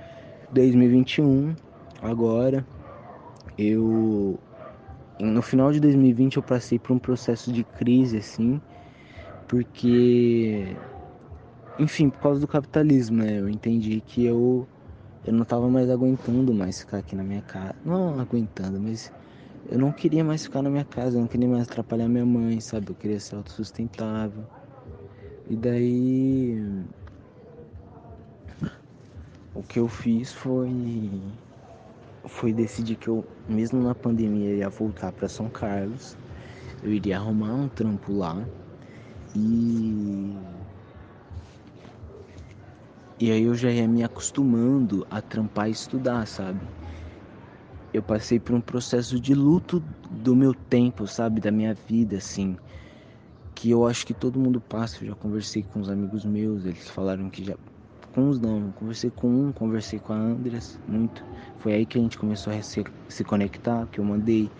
2021 0.52 1.54
agora 2.02 2.66
eu 3.58 4.40
no 5.20 5.42
final 5.42 5.72
de 5.72 5.80
2020 5.80 6.38
eu 6.38 6.44
passei 6.44 6.80
por 6.80 6.94
um 6.94 7.00
processo 7.00 7.52
de 7.52 7.64
crise 7.64 8.18
assim 8.18 8.62
porque 9.54 10.76
enfim, 11.78 12.10
por 12.10 12.20
causa 12.22 12.42
do 12.42 12.48
capitalismo, 12.48 13.18
né? 13.18 13.40
Eu 13.40 13.48
entendi 13.48 14.02
que 14.02 14.26
eu 14.26 14.68
eu 15.24 15.32
não 15.32 15.46
tava 15.46 15.70
mais 15.70 15.92
aguentando 15.92 16.52
mais 16.52 16.80
ficar 16.80 16.98
aqui 16.98 17.16
na 17.16 17.24
minha 17.24 17.44
casa. 17.44 17.76
Não 17.86 18.20
aguentando, 18.20 18.82
mas 18.82 19.14
eu 19.70 19.78
não 19.78 19.92
queria 19.92 20.24
mais 20.24 20.44
ficar 20.44 20.64
na 20.64 20.72
minha 20.72 20.84
casa, 20.84 21.18
eu 21.18 21.22
não 21.22 21.28
queria 21.28 21.48
mais 21.48 21.68
atrapalhar 21.68 22.08
minha 22.08 22.26
mãe, 22.26 22.60
sabe? 22.60 22.90
Eu 22.90 22.96
queria 22.96 23.20
ser 23.20 23.36
autossustentável. 23.36 24.44
E 25.48 25.56
daí 25.56 26.84
o 29.54 29.62
que 29.62 29.78
eu 29.78 29.88
fiz 29.88 30.34
foi 30.34 31.12
foi 32.26 32.52
decidir 32.52 32.96
que 32.96 33.08
eu 33.08 33.24
mesmo 33.48 33.84
na 33.84 33.94
pandemia 33.94 34.56
ia 34.56 34.70
voltar 34.70 35.12
para 35.12 35.30
São 35.30 35.48
Carlos. 35.48 36.18
Eu 36.82 36.92
iria 36.92 37.18
arrumar 37.18 37.54
um 37.54 37.68
trampo 37.68 38.12
lá 38.12 38.44
e 39.36 40.38
e 43.20 43.32
aí 43.32 43.44
eu 43.44 43.56
já 43.56 43.72
ia 43.72 43.88
me 43.88 44.04
acostumando 44.04 45.06
a 45.10 45.22
trampar 45.22 45.70
e 45.70 45.72
estudar, 45.72 46.28
sabe? 46.28 46.68
Eu 47.94 48.02
passei 48.04 48.40
por 48.40 48.56
um 48.56 48.62
processo 48.62 49.20
de 49.20 49.34
luto 49.34 49.80
do 50.10 50.36
meu 50.36 50.54
tempo, 50.54 51.08
sabe? 51.08 51.40
Da 51.40 51.52
minha 51.52 51.74
vida, 51.74 52.18
assim. 52.18 52.56
Que 53.56 53.70
eu 53.70 53.86
acho 53.86 54.06
que 54.06 54.14
todo 54.14 54.40
mundo 54.40 54.62
passa. 54.62 55.04
Eu 55.04 55.10
já 55.10 55.16
conversei 55.16 55.64
com 55.64 55.80
os 55.80 55.90
amigos 55.90 56.26
meus, 56.26 56.66
eles 56.66 56.90
falaram 56.90 57.30
que 57.30 57.44
já. 57.44 57.56
Com 58.14 58.30
uns 58.30 58.40
não, 58.40 58.72
conversei 58.74 59.10
com 59.12 59.28
um, 59.30 59.54
conversei 59.54 60.00
com 60.00 60.14
a 60.14 60.18
Andres, 60.18 60.80
muito. 60.88 61.24
Foi 61.58 61.74
aí 61.74 61.86
que 61.86 61.98
a 61.98 62.02
gente 62.02 62.18
começou 62.18 62.54
a 62.54 62.62
se, 62.62 62.84
se 63.10 63.24
conectar, 63.24 63.88
que 63.88 64.00
eu 64.00 64.06
mandei 64.06 64.52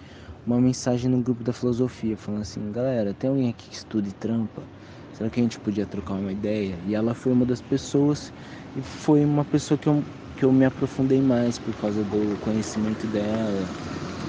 uma 0.46 0.60
mensagem 0.62 1.10
no 1.10 1.22
grupo 1.24 1.44
da 1.44 1.54
filosofia, 1.54 2.18
falando 2.18 2.42
assim, 2.42 2.72
galera, 2.72 3.14
tem 3.14 3.30
alguém 3.30 3.50
aqui 3.50 3.70
que 3.70 3.76
estuda 3.76 4.08
e 4.10 4.14
trampa? 4.14 4.70
Será 5.12 5.30
que 5.30 5.40
a 5.40 5.44
gente 5.44 5.60
podia 5.60 5.88
trocar 5.88 6.16
uma 6.16 6.32
ideia? 6.32 6.80
E 6.82 6.94
ela 6.96 7.14
foi 7.16 7.32
uma 7.32 7.46
das 7.46 7.62
pessoas 7.62 8.34
e 8.76 8.82
foi 8.82 9.24
uma 9.26 9.46
pessoa 9.46 9.78
que 9.78 9.88
eu, 9.88 10.06
que 10.36 10.44
eu 10.46 10.52
me 10.52 10.66
aprofundei 10.66 11.22
mais 11.22 11.60
por 11.60 11.76
causa 11.76 12.04
do 12.04 12.38
conhecimento 12.40 13.08
dela 13.08 13.78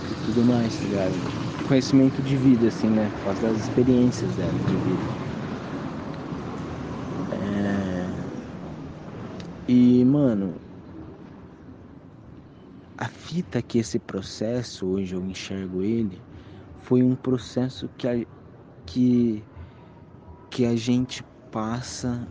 e 0.09 0.14
tudo 0.16 0.44
mais, 0.44 0.78
tá 0.78 0.87
ligado? 0.87 1.25
Conhecimento 1.62 2.23
de 2.23 2.37
vida, 2.37 2.68
assim, 2.68 2.90
né? 2.90 3.11
Por 3.11 3.23
causa 3.25 3.40
das 3.42 3.59
experiências 3.59 4.37
dela 4.37 4.62
de 4.64 4.76
vida. 4.78 5.14
É... 7.30 8.35
E, 9.66 10.04
mano, 10.04 10.61
que 13.43 13.79
esse 13.79 13.99
processo, 13.99 14.87
hoje 14.87 15.14
eu 15.14 15.25
enxergo 15.25 15.83
ele, 15.83 16.21
foi 16.83 17.03
um 17.03 17.14
processo 17.14 17.88
que, 17.97 18.07
a, 18.07 18.25
que, 18.87 19.43
que 20.50 20.67
a 20.67 20.76
gente 20.76 21.25
passa, 21.50 22.26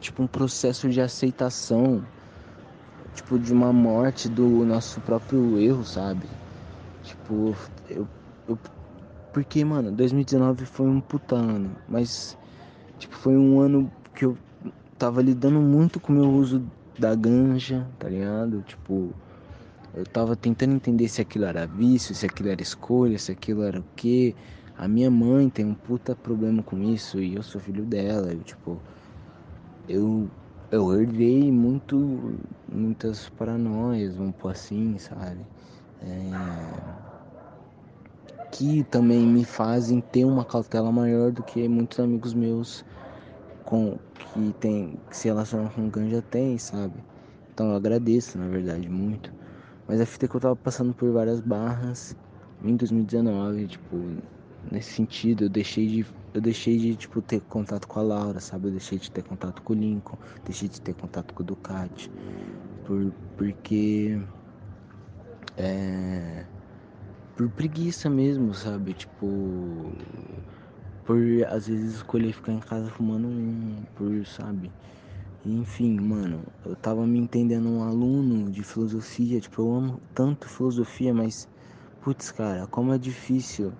tipo, 0.00 0.22
um 0.22 0.26
processo 0.26 0.88
de 0.88 1.00
aceitação, 1.00 2.02
tipo, 3.14 3.38
de 3.38 3.52
uma 3.52 3.72
morte 3.72 4.28
do 4.28 4.64
nosso 4.64 5.00
próprio 5.00 5.58
erro, 5.58 5.84
sabe? 5.84 6.26
Tipo, 7.02 7.54
eu, 7.90 8.08
eu 8.48 8.58
porque, 9.32 9.64
mano, 9.64 9.90
2019 9.90 10.66
foi 10.66 10.86
um 10.86 11.00
puta 11.00 11.36
ano, 11.36 11.74
mas, 11.88 12.36
tipo, 12.98 13.16
foi 13.16 13.36
um 13.36 13.60
ano 13.60 13.90
que 14.14 14.26
eu 14.26 14.36
tava 14.98 15.22
lidando 15.22 15.58
muito 15.58 15.98
com 15.98 16.12
o 16.12 16.16
meu 16.16 16.30
uso 16.30 16.62
da 16.98 17.14
ganja, 17.14 17.86
tá 17.98 18.08
ligado? 18.08 18.62
Tipo, 18.62 19.10
eu 19.94 20.04
tava 20.06 20.34
tentando 20.34 20.74
entender 20.74 21.08
se 21.08 21.20
aquilo 21.20 21.44
era 21.44 21.66
vício, 21.66 22.14
se 22.14 22.24
aquilo 22.26 22.48
era 22.48 22.62
escolha, 22.62 23.18
se 23.18 23.32
aquilo 23.32 23.62
era 23.62 23.80
o 23.80 23.84
quê. 23.96 24.34
A 24.76 24.88
minha 24.88 25.10
mãe 25.10 25.50
tem 25.50 25.64
um 25.66 25.74
puta 25.74 26.16
problema 26.16 26.62
com 26.62 26.82
isso 26.82 27.20
e 27.20 27.34
eu 27.34 27.42
sou 27.42 27.60
filho 27.60 27.84
dela. 27.84 28.32
Eu, 28.32 28.42
tipo, 28.42 28.80
eu, 29.88 30.30
eu 30.70 31.00
herdei 31.00 31.52
muito, 31.52 32.38
muitas 32.72 33.28
paranoias, 33.30 34.16
vamos 34.16 34.34
pôr 34.36 34.52
assim, 34.52 34.96
sabe? 34.98 35.40
É... 36.00 36.30
que 38.50 38.82
também 38.84 39.26
me 39.26 39.44
fazem 39.44 40.00
ter 40.00 40.24
uma 40.24 40.44
cautela 40.44 40.90
maior 40.90 41.30
do 41.32 41.42
que 41.42 41.68
muitos 41.68 42.00
amigos 42.00 42.34
meus 42.34 42.84
com 43.64 43.98
que 44.32 44.52
tem 44.60 44.98
que 45.08 45.16
se 45.16 45.28
relacionam 45.28 45.68
com 45.68 45.88
ganja 45.88 46.22
tem, 46.22 46.58
sabe? 46.58 46.94
Então 47.52 47.70
eu 47.70 47.76
agradeço, 47.76 48.38
na 48.38 48.48
verdade, 48.48 48.88
muito. 48.88 49.32
Mas 49.86 50.00
a 50.00 50.06
fita 50.06 50.26
é 50.26 50.28
que 50.28 50.36
eu 50.36 50.40
tava 50.40 50.56
passando 50.56 50.94
por 50.94 51.10
várias 51.12 51.40
barras 51.40 52.14
em 52.64 52.76
2019, 52.76 53.66
tipo, 53.66 53.96
nesse 54.70 54.92
sentido, 54.92 55.44
eu 55.44 55.48
deixei 55.48 55.86
de 55.86 56.06
eu 56.34 56.40
deixei 56.40 56.78
de 56.78 56.96
tipo 56.96 57.20
ter 57.20 57.40
contato 57.42 57.86
com 57.86 57.98
a 58.00 58.02
Laura, 58.02 58.40
sabe? 58.40 58.68
Eu 58.68 58.70
deixei 58.72 58.98
de 58.98 59.10
ter 59.10 59.22
contato 59.22 59.60
com 59.62 59.74
o 59.74 59.76
Lincoln, 59.76 60.16
deixei 60.44 60.68
de 60.68 60.80
ter 60.80 60.94
contato 60.94 61.34
com 61.34 61.42
o 61.42 61.46
Ducati, 61.46 62.10
por 62.86 63.12
porque 63.36 64.18
é 65.56 66.44
por 67.36 67.48
preguiça 67.50 68.08
mesmo, 68.08 68.54
sabe? 68.54 68.94
Tipo, 68.94 69.92
por 71.04 71.18
às 71.48 71.66
vezes 71.66 71.96
escolher 71.96 72.32
ficar 72.32 72.52
em 72.52 72.60
casa 72.60 72.90
fumando 72.90 73.26
um, 73.26 73.82
por, 73.94 74.24
sabe? 74.26 74.70
Enfim, 75.44 75.98
mano, 76.00 76.44
eu 76.64 76.76
tava 76.76 77.04
me 77.04 77.18
entendendo 77.18 77.68
um 77.68 77.82
aluno 77.82 78.48
de 78.50 78.62
filosofia, 78.62 79.40
tipo, 79.40 79.60
eu 79.62 79.74
amo 79.74 80.00
tanto 80.14 80.48
filosofia, 80.48 81.12
mas 81.12 81.48
putz, 82.00 82.30
cara, 82.30 82.66
como 82.68 82.92
é 82.94 82.98
difícil 82.98 83.72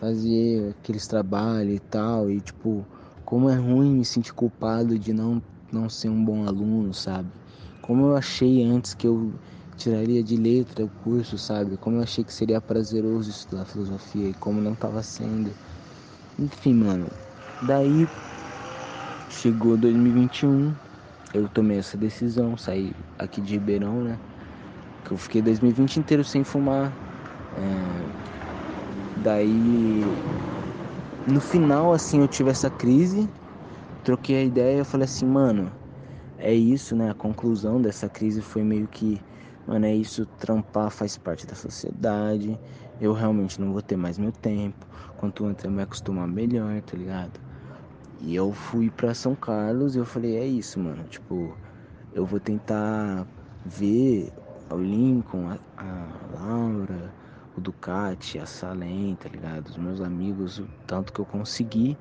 fazer 0.00 0.70
aqueles 0.70 1.06
trabalhos 1.06 1.76
e 1.76 1.80
tal, 1.80 2.28
e 2.28 2.40
tipo, 2.40 2.84
como 3.24 3.48
é 3.48 3.54
ruim 3.54 3.94
me 3.94 4.04
sentir 4.04 4.32
culpado 4.34 4.98
de 4.98 5.12
não 5.12 5.40
não 5.72 5.88
ser 5.88 6.08
um 6.08 6.24
bom 6.24 6.44
aluno, 6.46 6.92
sabe? 6.94 7.28
Como 7.82 8.06
eu 8.06 8.16
achei 8.16 8.62
antes 8.64 8.94
que 8.94 9.06
eu 9.06 9.32
tiraria 9.76 10.22
de 10.24 10.36
letra 10.36 10.84
o 10.84 10.88
curso, 10.88 11.38
sabe? 11.38 11.76
Como 11.76 11.96
eu 11.96 12.02
achei 12.02 12.24
que 12.24 12.32
seria 12.32 12.60
prazeroso 12.60 13.30
estudar 13.30 13.64
filosofia 13.64 14.28
e 14.28 14.34
como 14.34 14.60
não 14.60 14.74
tava 14.74 15.02
sendo. 15.02 15.52
Enfim, 16.38 16.74
mano. 16.74 17.08
Daí 17.62 18.08
chegou 19.28 19.76
2021, 19.76 20.74
eu 21.34 21.48
tomei 21.48 21.78
essa 21.78 21.96
decisão, 21.96 22.56
saí 22.56 22.92
aqui 23.18 23.40
de 23.40 23.54
Ribeirão, 23.54 24.00
né? 24.02 24.18
Que 25.04 25.12
eu 25.12 25.16
fiquei 25.16 25.42
2020 25.42 25.96
inteiro 25.96 26.24
sem 26.24 26.44
fumar. 26.44 26.92
É... 27.56 29.22
Daí 29.22 30.02
no 31.26 31.40
final 31.40 31.92
assim 31.92 32.20
eu 32.20 32.28
tive 32.28 32.50
essa 32.50 32.70
crise, 32.70 33.28
troquei 34.04 34.36
a 34.36 34.44
ideia, 34.44 34.78
eu 34.78 34.84
falei 34.84 35.04
assim, 35.04 35.26
mano, 35.26 35.72
é 36.38 36.52
isso, 36.54 36.94
né? 36.94 37.10
A 37.10 37.14
conclusão 37.14 37.80
dessa 37.80 38.08
crise 38.08 38.40
foi 38.40 38.62
meio 38.62 38.86
que 38.86 39.20
Mano, 39.66 39.84
é 39.84 39.92
isso, 39.92 40.24
trampar 40.38 40.90
faz 40.90 41.18
parte 41.18 41.44
da 41.44 41.56
sociedade. 41.56 42.56
Eu 43.00 43.12
realmente 43.12 43.60
não 43.60 43.72
vou 43.72 43.82
ter 43.82 43.96
mais 43.96 44.16
meu 44.16 44.30
tempo. 44.30 44.86
Quanto 45.18 45.44
antes 45.44 45.64
eu 45.64 45.70
me 45.70 45.82
acostumar 45.82 46.28
melhor, 46.28 46.80
tá 46.82 46.96
ligado? 46.96 47.40
E 48.20 48.34
eu 48.34 48.52
fui 48.52 48.90
pra 48.90 49.14
São 49.14 49.34
Carlos 49.34 49.94
e 49.94 49.98
eu 49.98 50.04
falei, 50.04 50.36
é 50.36 50.46
isso, 50.46 50.80
mano. 50.80 51.04
Tipo, 51.04 51.56
eu 52.12 52.24
vou 52.24 52.40
tentar 52.40 53.26
ver 53.64 54.32
o 54.70 54.76
Lincoln, 54.76 55.48
a, 55.48 55.58
a 55.76 56.38
Laura, 56.38 57.12
o 57.56 57.60
Ducati, 57.60 58.38
a 58.38 58.46
Salem, 58.46 59.16
tá 59.16 59.28
ligado? 59.28 59.68
Os 59.68 59.76
meus 59.76 60.00
amigos, 60.00 60.58
o 60.58 60.68
tanto 60.86 61.12
que 61.12 61.20
eu 61.20 61.26
consegui. 61.26 61.96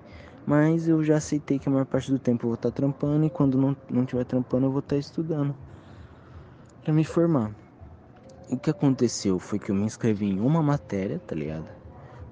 Mas 0.45 0.88
eu 0.88 1.03
já 1.03 1.17
aceitei 1.17 1.57
que 1.57 1.67
a 1.67 1.72
maior 1.72 1.86
parte 1.86 2.12
do 2.12 2.19
tempo 2.19 2.45
eu 2.45 2.50
vou 2.50 2.55
estar 2.55 2.69
tá 2.69 2.75
trampando 2.75 3.25
e 3.25 3.29
quando 3.29 3.57
não, 3.57 3.75
não 3.89 4.05
tiver 4.05 4.24
trampando 4.25 4.67
eu 4.67 4.72
vou 4.72 4.79
estar 4.79 4.95
tá 4.95 5.00
estudando 5.00 5.55
para 6.84 6.93
me 6.93 7.03
formar. 7.03 7.51
O 8.48 8.57
que 8.57 8.69
aconteceu 8.69 9.39
foi 9.39 9.57
que 9.57 9.72
eu 9.72 9.75
me 9.75 9.84
inscrevi 9.84 10.27
em 10.27 10.39
uma 10.39 10.62
matéria, 10.62 11.17
tá 11.17 11.36
ligado? 11.36 11.67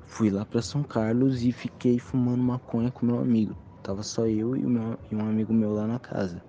Fui 0.06 0.30
lá 0.30 0.46
para 0.46 0.62
São 0.62 0.84
Carlos 0.84 1.44
e 1.44 1.52
fiquei 1.52 1.98
fumando 1.98 2.44
maconha 2.44 2.92
com 2.92 3.04
meu 3.04 3.20
amigo. 3.20 3.63
Tava 3.83 4.01
só 4.01 4.25
eu 4.25 4.55
e, 4.55 4.61
e 4.61 5.15
um 5.15 5.27
amigo 5.27 5.53
meu 5.53 5.74
lá 5.74 5.85
na 5.85 6.00
casa. 6.00 6.41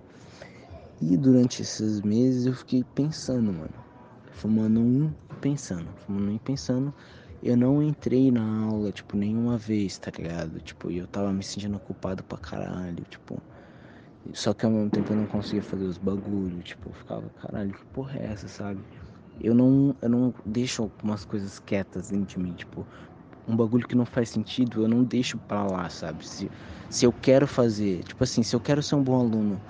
E 1.02 1.16
durante 1.16 1.62
esses 1.62 2.00
meses 2.00 2.46
eu 2.46 2.54
fiquei 2.54 2.84
pensando, 2.94 3.52
mano. 3.52 3.74
Fumando 4.32 4.80
um 4.80 5.12
pensando, 5.40 5.88
fumando 6.06 6.30
um 6.30 6.36
e 6.36 6.38
pensando. 6.38 6.94
Eu 7.42 7.56
não 7.56 7.82
entrei 7.82 8.30
na 8.30 8.66
aula, 8.66 8.90
tipo, 8.92 9.16
nenhuma 9.16 9.58
vez, 9.58 9.98
tá 9.98 10.10
ligado? 10.16 10.60
Tipo, 10.60 10.90
eu 10.90 11.06
tava 11.08 11.32
me 11.32 11.42
sentindo 11.42 11.78
culpado 11.80 12.22
pra 12.22 12.38
caralho, 12.38 13.04
tipo. 13.10 13.42
Só 14.32 14.54
que 14.54 14.64
ao 14.64 14.72
mesmo 14.72 14.88
tempo 14.88 15.12
eu 15.12 15.16
não 15.16 15.26
conseguia 15.26 15.62
fazer 15.62 15.84
os 15.84 15.98
bagulhos, 15.98 16.64
tipo, 16.64 16.88
eu 16.88 16.94
ficava, 16.94 17.28
caralho, 17.42 17.74
que 17.74 17.84
porra 17.86 18.18
é 18.18 18.26
essa, 18.26 18.48
sabe? 18.48 18.80
Eu 19.40 19.54
não, 19.54 19.94
eu 20.00 20.08
não 20.08 20.32
deixo 20.46 20.82
algumas 20.82 21.24
coisas 21.24 21.58
quietas 21.58 22.08
dentro 22.08 22.38
de 22.38 22.38
mim, 22.38 22.54
tipo, 22.54 22.86
um 23.46 23.57
bagulho 23.57 23.87
que 23.87 23.94
não 23.94 24.07
faz 24.07 24.30
sentido, 24.30 24.83
eu 24.83 24.88
não 24.88 25.02
deixo 25.02 25.38
pra 25.38 25.64
lá, 25.64 25.88
sabe? 25.88 26.26
Se, 26.26 26.50
se 26.88 27.04
eu 27.04 27.12
quero 27.12 27.46
fazer, 27.46 28.02
tipo 28.04 28.22
assim, 28.24 28.42
se 28.42 28.54
eu 28.57 28.61
quero 28.61 28.83
ser 28.83 28.94
um 28.94 29.02
bom 29.02 29.20
aluno, 29.20 29.61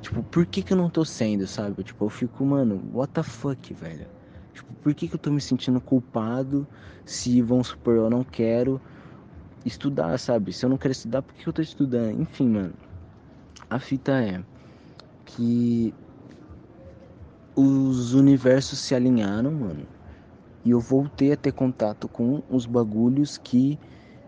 tipo, 0.00 0.22
por 0.24 0.44
que 0.46 0.62
que 0.62 0.72
eu 0.72 0.76
não 0.76 0.90
tô 0.90 1.04
sendo, 1.04 1.46
sabe? 1.46 1.82
Tipo, 1.82 2.04
eu 2.04 2.10
fico, 2.10 2.44
mano, 2.44 2.82
what 2.92 3.12
the 3.12 3.22
fuck, 3.22 3.72
velho? 3.74 4.06
Tipo, 4.52 4.72
por 4.74 4.94
que 4.94 5.08
que 5.08 5.14
eu 5.14 5.18
tô 5.18 5.30
me 5.30 5.40
sentindo 5.40 5.80
culpado 5.80 6.66
se, 7.04 7.40
vamos 7.40 7.68
supor, 7.68 7.96
eu 7.96 8.10
não 8.10 8.22
quero 8.22 8.80
estudar, 9.64 10.18
sabe? 10.18 10.52
Se 10.52 10.64
eu 10.64 10.70
não 10.70 10.76
quero 10.76 10.92
estudar, 10.92 11.22
por 11.22 11.34
que 11.34 11.46
eu 11.46 11.52
tô 11.52 11.62
estudando? 11.62 12.20
Enfim, 12.20 12.48
mano. 12.48 12.74
A 13.70 13.78
fita 13.78 14.12
é 14.22 14.42
que 15.24 15.94
os 17.56 18.12
universos 18.14 18.78
se 18.78 18.94
alinharam, 18.94 19.50
mano. 19.50 19.86
E 20.64 20.70
eu 20.70 20.80
voltei 20.80 21.32
a 21.32 21.36
ter 21.36 21.52
contato 21.52 22.08
com 22.08 22.42
os 22.48 22.66
bagulhos 22.66 23.36
que 23.36 23.78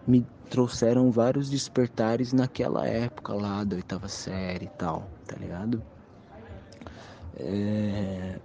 me 0.06 0.26
trouxeram 0.50 1.10
vários 1.10 1.48
despertares 1.48 2.32
naquela 2.32 2.86
época 2.86 3.32
lá 3.34 3.64
da 3.64 3.76
oitava 3.76 4.08
série 4.08 4.66
e 4.66 4.70
tal, 4.70 5.08
tá 5.26 5.36
ligado? 5.36 5.82
É... 7.36 8.38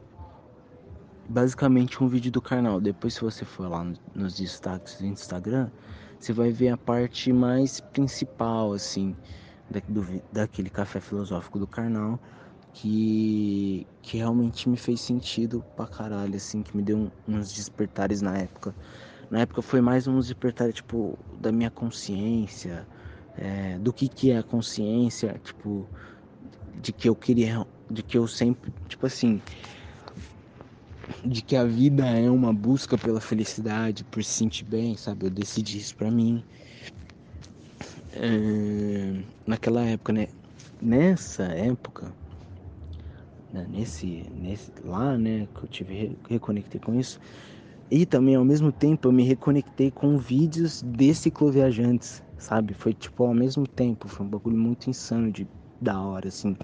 Basicamente 1.28 2.04
um 2.04 2.08
vídeo 2.08 2.32
do 2.32 2.42
canal. 2.42 2.80
Depois 2.80 3.14
se 3.16 3.22
você 3.22 3.46
for 3.46 3.70
lá 3.70 3.86
nos 4.16 4.38
destaques 4.38 4.98
do 5.00 5.06
Instagram, 5.06 5.70
você 6.20 6.34
vai 6.34 6.52
ver 6.52 6.70
a 6.70 6.78
parte 6.78 7.32
mais 7.32 7.80
principal, 7.80 8.74
assim, 8.74 9.16
daquele 10.32 10.70
café 10.70 11.00
filosófico 11.00 11.60
do 11.60 11.68
Karnal 11.68 12.20
que, 12.74 13.86
que 14.02 14.18
realmente 14.18 14.70
me 14.70 14.78
fez 14.78 15.02
sentido 15.02 15.64
pra 15.76 15.88
caralho, 15.88 16.36
assim, 16.36 16.62
que 16.64 16.76
me 16.76 16.84
deu 16.84 16.98
um, 16.98 17.12
uns 17.28 17.54
despertares 17.54 18.22
na 18.22 18.38
época. 18.38 18.76
Na 19.30 19.40
época 19.42 19.62
foi 19.62 19.82
mais 19.82 20.08
uns 20.08 20.28
despertares, 20.28 20.76
tipo, 20.76 21.18
da 21.40 21.52
minha 21.52 21.70
consciência, 21.70 22.88
é, 23.38 23.78
do 23.80 23.94
que 23.94 24.10
que 24.10 24.32
é 24.32 24.38
a 24.38 24.44
consciência, 24.44 25.40
tipo, 25.44 25.90
de 26.74 26.92
que 26.94 27.08
eu 27.08 27.16
queria, 27.16 27.66
de 27.90 28.04
que 28.04 28.18
eu 28.18 28.28
sempre, 28.28 28.74
tipo 28.88 29.06
assim, 29.06 29.42
de 31.24 31.42
que 31.42 31.56
a 31.56 31.64
vida 31.64 32.06
é 32.08 32.30
uma 32.30 32.54
busca 32.54 32.98
pela 32.98 33.22
felicidade, 33.22 34.04
por 34.04 34.24
se 34.24 34.32
sentir 34.32 34.66
bem, 34.66 34.96
sabe? 34.96 35.26
Eu 35.26 35.30
decidi 35.30 35.78
isso 35.78 35.96
pra 35.96 36.10
mim 36.10 36.44
é, 38.14 39.24
naquela 39.46 39.84
época, 39.84 40.14
né? 40.14 40.28
Nessa 40.82 41.44
época, 41.44 42.14
né? 43.54 43.66
nesse, 43.70 44.26
nesse 44.36 44.72
lá, 44.84 45.18
né? 45.18 45.48
Que 45.56 45.64
eu 45.64 45.70
tive 45.70 46.18
reconectei 46.30 46.80
com 46.80 46.96
isso. 46.96 47.20
E 47.92 48.06
também 48.06 48.36
ao 48.36 48.46
mesmo 48.46 48.72
tempo 48.72 49.08
eu 49.08 49.12
me 49.12 49.24
reconectei 49.24 49.90
com 49.90 50.18
vídeos 50.18 50.84
de 50.84 51.14
cicloviajantes, 51.14 52.24
sabe? 52.38 52.74
Foi 52.74 52.94
tipo 52.94 53.24
ao 53.24 53.34
mesmo 53.34 53.66
tempo, 53.68 54.08
foi 54.08 54.26
um 54.26 54.30
bagulho 54.30 54.58
muito 54.58 54.90
insano 54.90 55.32
de 55.32 55.48
da 55.82 56.00
hora, 56.00 56.28
assim. 56.28 56.56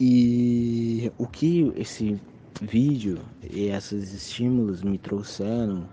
E 0.00 1.10
o 1.16 1.26
que 1.26 1.72
esse 1.76 2.20
vídeo 2.60 3.18
e 3.42 3.68
esses 3.68 4.12
estímulos 4.12 4.82
me 4.82 4.98
trouxeram 4.98 5.88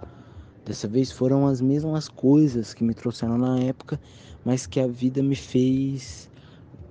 Dessa 0.66 0.88
vez 0.88 1.12
foram 1.12 1.46
as 1.46 1.62
mesmas 1.62 2.10
coisas 2.10 2.74
que 2.74 2.84
me 2.84 2.96
trouxeram 2.96 3.38
na 3.38 3.60
época, 3.60 4.02
mas 4.44 4.66
que 4.66 4.80
a 4.80 4.88
vida 4.88 5.22
me 5.22 5.36
fez 5.36 6.28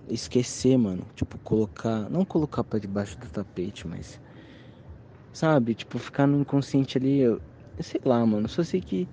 esquecer, 0.08 0.76
mano. 0.76 1.06
Tipo, 1.14 1.38
colocar. 1.38 2.08
Não 2.10 2.24
colocar 2.24 2.64
para 2.64 2.78
debaixo 2.78 3.18
do 3.18 3.26
tapete, 3.28 3.86
mas. 3.86 4.20
Sabe? 5.32 5.74
Tipo, 5.74 5.98
ficar 5.98 6.26
no 6.26 6.40
inconsciente 6.40 6.98
ali. 6.98 7.20
Eu, 7.20 7.40
sei 7.80 8.00
lá, 8.04 8.24
mano. 8.24 8.48
Só 8.48 8.62
sei 8.62 8.80
que 8.80 9.08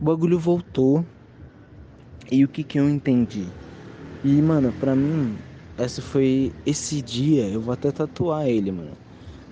o 0.00 0.04
bagulho 0.04 0.38
voltou. 0.38 1.04
E 2.30 2.44
o 2.44 2.48
que 2.48 2.64
que 2.64 2.78
eu 2.78 2.88
entendi? 2.88 3.46
E, 4.24 4.40
mano, 4.40 4.72
pra 4.80 4.94
mim, 4.96 5.36
essa 5.76 6.00
foi. 6.00 6.52
Esse 6.64 7.02
dia, 7.02 7.48
eu 7.48 7.60
vou 7.60 7.74
até 7.74 7.90
tatuar 7.92 8.46
ele, 8.46 8.72
mano. 8.72 8.96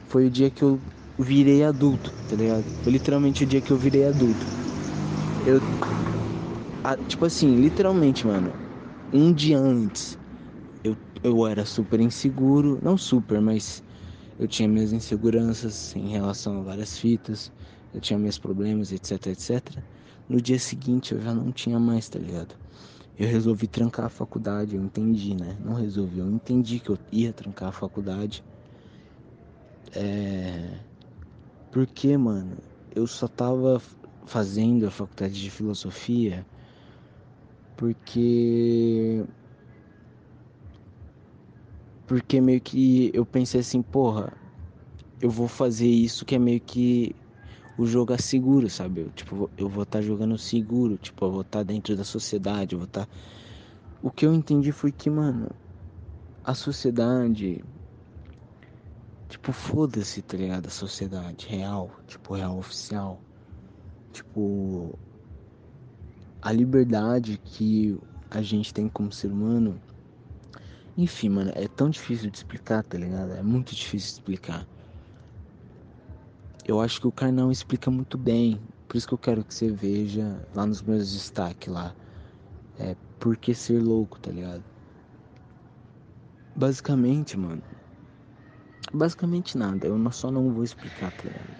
Foi 0.09 0.27
o 0.27 0.31
dia 0.31 0.51
que 0.51 0.63
eu 0.63 0.81
virei 1.19 1.63
adulto, 1.65 2.11
tá 2.29 2.37
ligado? 2.37 2.65
Foi 2.83 2.93
literalmente 2.93 3.45
o 3.45 3.47
dia 3.47 3.61
que 3.61 3.71
eu 3.71 3.77
virei 3.77 4.07
adulto. 4.07 4.47
Eu. 5.47 5.61
A, 6.85 6.97
tipo 6.97 7.25
assim, 7.25 7.55
literalmente, 7.57 8.27
mano. 8.27 8.53
Um 9.13 9.33
dia 9.33 9.59
antes, 9.59 10.19
eu, 11.23 11.47
era 11.47 11.65
super 11.65 12.01
inseguro. 12.01 12.79
Não 12.83 12.97
super, 12.99 13.41
mas 13.41 13.83
eu 14.39 14.49
tinha 14.49 14.69
minhas 14.69 14.93
inseguranças 14.93 15.95
em 15.97 16.09
relação 16.09 16.61
a 16.61 16.63
várias 16.63 16.99
fitas. 16.99 17.53
eu 17.95 18.01
tinha 18.01 18.19
meus 18.19 18.39
problemas, 18.39 18.91
etc, 18.93 19.27
etc. 19.29 19.83
No 20.29 20.41
dia 20.41 20.59
seguinte 20.59 21.13
eu 21.13 21.21
já 21.21 21.35
não 21.35 21.53
tinha 21.53 21.79
mais, 21.79 22.09
tá 22.09 22.19
ligado? 22.19 22.55
Eu 23.19 23.29
resolvi 23.29 23.67
trancar 23.67 24.07
a 24.07 24.09
faculdade, 24.09 24.75
eu 24.75 24.83
entendi, 24.83 25.35
né? 25.35 25.57
Não 25.63 25.75
resolvi, 25.75 26.19
eu 26.19 26.31
entendi 26.31 26.81
que 26.81 26.91
eu 26.91 26.99
ia 27.13 27.33
trancar 27.33 27.69
a 27.69 27.73
faculdade. 27.73 28.43
É. 29.95 30.79
Porque, 31.71 32.17
mano, 32.17 32.57
eu 32.95 33.07
só 33.07 33.29
tava 33.29 33.81
fazendo 34.27 34.87
a 34.87 34.91
faculdade 34.91 35.35
de 35.35 35.51
filosofia 35.51 36.47
porque 37.77 39.25
porque 42.13 42.43
meio 42.43 42.61
que 42.61 43.11
eu 43.15 43.25
pensei 43.25 43.61
assim, 43.61 43.83
porra, 43.83 44.37
eu 45.19 45.31
vou 45.31 45.49
fazer 45.49 45.89
isso 45.89 46.27
que 46.27 46.35
é 46.35 46.39
meio 46.39 46.61
que 46.61 47.17
o 47.75 47.87
jogo 47.87 48.13
é 48.13 48.19
seguro, 48.19 48.69
sabe? 48.69 49.01
Eu, 49.01 49.11
tipo, 49.13 49.51
eu 49.57 49.67
vou 49.67 49.85
estar 49.85 50.01
tá 50.01 50.03
jogando 50.03 50.37
seguro, 50.37 50.99
tipo, 50.99 51.25
eu 51.25 51.33
vou 51.33 51.41
estar 51.41 51.61
tá 51.61 51.63
dentro 51.63 51.97
da 51.97 52.05
sociedade, 52.05 52.75
eu 52.75 52.81
vou 52.81 52.85
estar 52.87 53.07
tá... 53.07 53.13
O 54.03 54.11
que 54.11 54.27
eu 54.27 54.35
entendi 54.35 54.73
foi 54.73 54.93
que, 54.93 55.09
mano, 55.09 55.49
a 56.45 56.55
sociedade 56.55 57.63
tipo, 59.27 59.51
foda-se, 59.51 60.23
tá 60.23 60.37
ligado? 60.37 60.67
A 60.67 60.71
sociedade 60.71 61.47
real, 61.47 61.91
tipo, 62.07 62.35
real 62.35 62.59
oficial. 62.59 63.25
Tipo, 64.13 64.99
a 66.43 66.53
liberdade 66.53 67.39
que 67.39 67.97
a 68.31 68.43
gente 68.43 68.71
tem 68.75 68.87
como 68.87 69.11
ser 69.11 69.33
humano. 69.33 69.81
Enfim, 70.97 71.31
mano, 71.31 71.53
é 71.55 71.67
tão 71.69 71.89
difícil 71.89 72.31
de 72.31 72.37
explicar, 72.37 72.83
tá 72.85 72.99
ligado? 72.99 73.33
É 73.33 73.43
muito 73.43 73.75
difícil 73.75 74.09
de 74.09 74.15
explicar. 74.15 74.67
Eu 76.67 76.81
acho 76.81 77.01
que 77.01 77.07
o 77.07 77.13
Carnal 77.13 77.51
explica 77.51 77.91
muito 77.91 78.19
bem. 78.19 78.61
Por 78.87 78.97
isso 78.97 79.09
que 79.09 79.15
eu 79.15 79.19
quero 79.19 79.43
que 79.43 79.55
você 79.55 79.71
veja 79.71 80.39
lá 80.55 80.67
nos 80.67 80.83
meus 80.83 81.13
destaques 81.13 81.73
lá. 81.73 81.95
É 82.79 82.95
por 83.19 83.37
que 83.37 83.55
ser 83.55 83.83
louco, 83.83 84.21
tá 84.21 84.31
ligado? 84.31 84.63
Basicamente, 86.55 87.39
mano. 87.39 87.63
Basicamente 88.93 89.57
nada. 89.57 89.87
Eu 89.87 90.13
só 90.13 90.31
não 90.31 90.53
vou 90.53 90.63
explicar, 90.63 91.11
tá 91.13 91.25
ligado? 91.25 91.57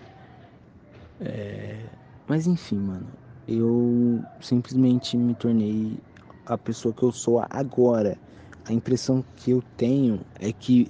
É... 1.21 1.87
Mas 2.29 2.47
enfim, 2.47 2.77
mano. 2.77 3.07
Eu 3.49 4.23
simplesmente 4.41 5.17
me 5.17 5.35
tornei 5.35 5.99
a 6.47 6.59
pessoa 6.59 6.95
que 6.95 7.03
eu 7.03 7.11
sou 7.11 7.45
agora. 7.51 8.19
A 8.65 8.73
impressão 8.73 9.25
que 9.37 9.51
eu 9.51 9.63
tenho 9.77 10.21
é 10.39 10.53
que 10.53 10.89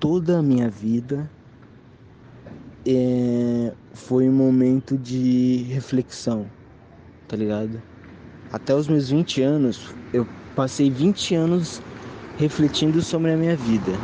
toda 0.00 0.38
a 0.38 0.42
minha 0.42 0.68
vida 0.68 1.30
é, 2.86 3.72
foi 3.94 4.28
um 4.28 4.32
momento 4.32 4.96
de 4.96 5.64
reflexão, 5.64 6.50
tá 7.28 7.36
ligado? 7.36 7.82
Até 8.52 8.74
os 8.74 8.88
meus 8.88 9.08
20 9.10 9.42
anos, 9.42 9.94
eu 10.12 10.26
passei 10.54 10.90
20 10.90 11.34
anos 11.34 11.82
refletindo 12.36 13.02
sobre 13.02 13.32
a 13.32 13.36
minha 13.36 13.56
vida. 13.56 14.00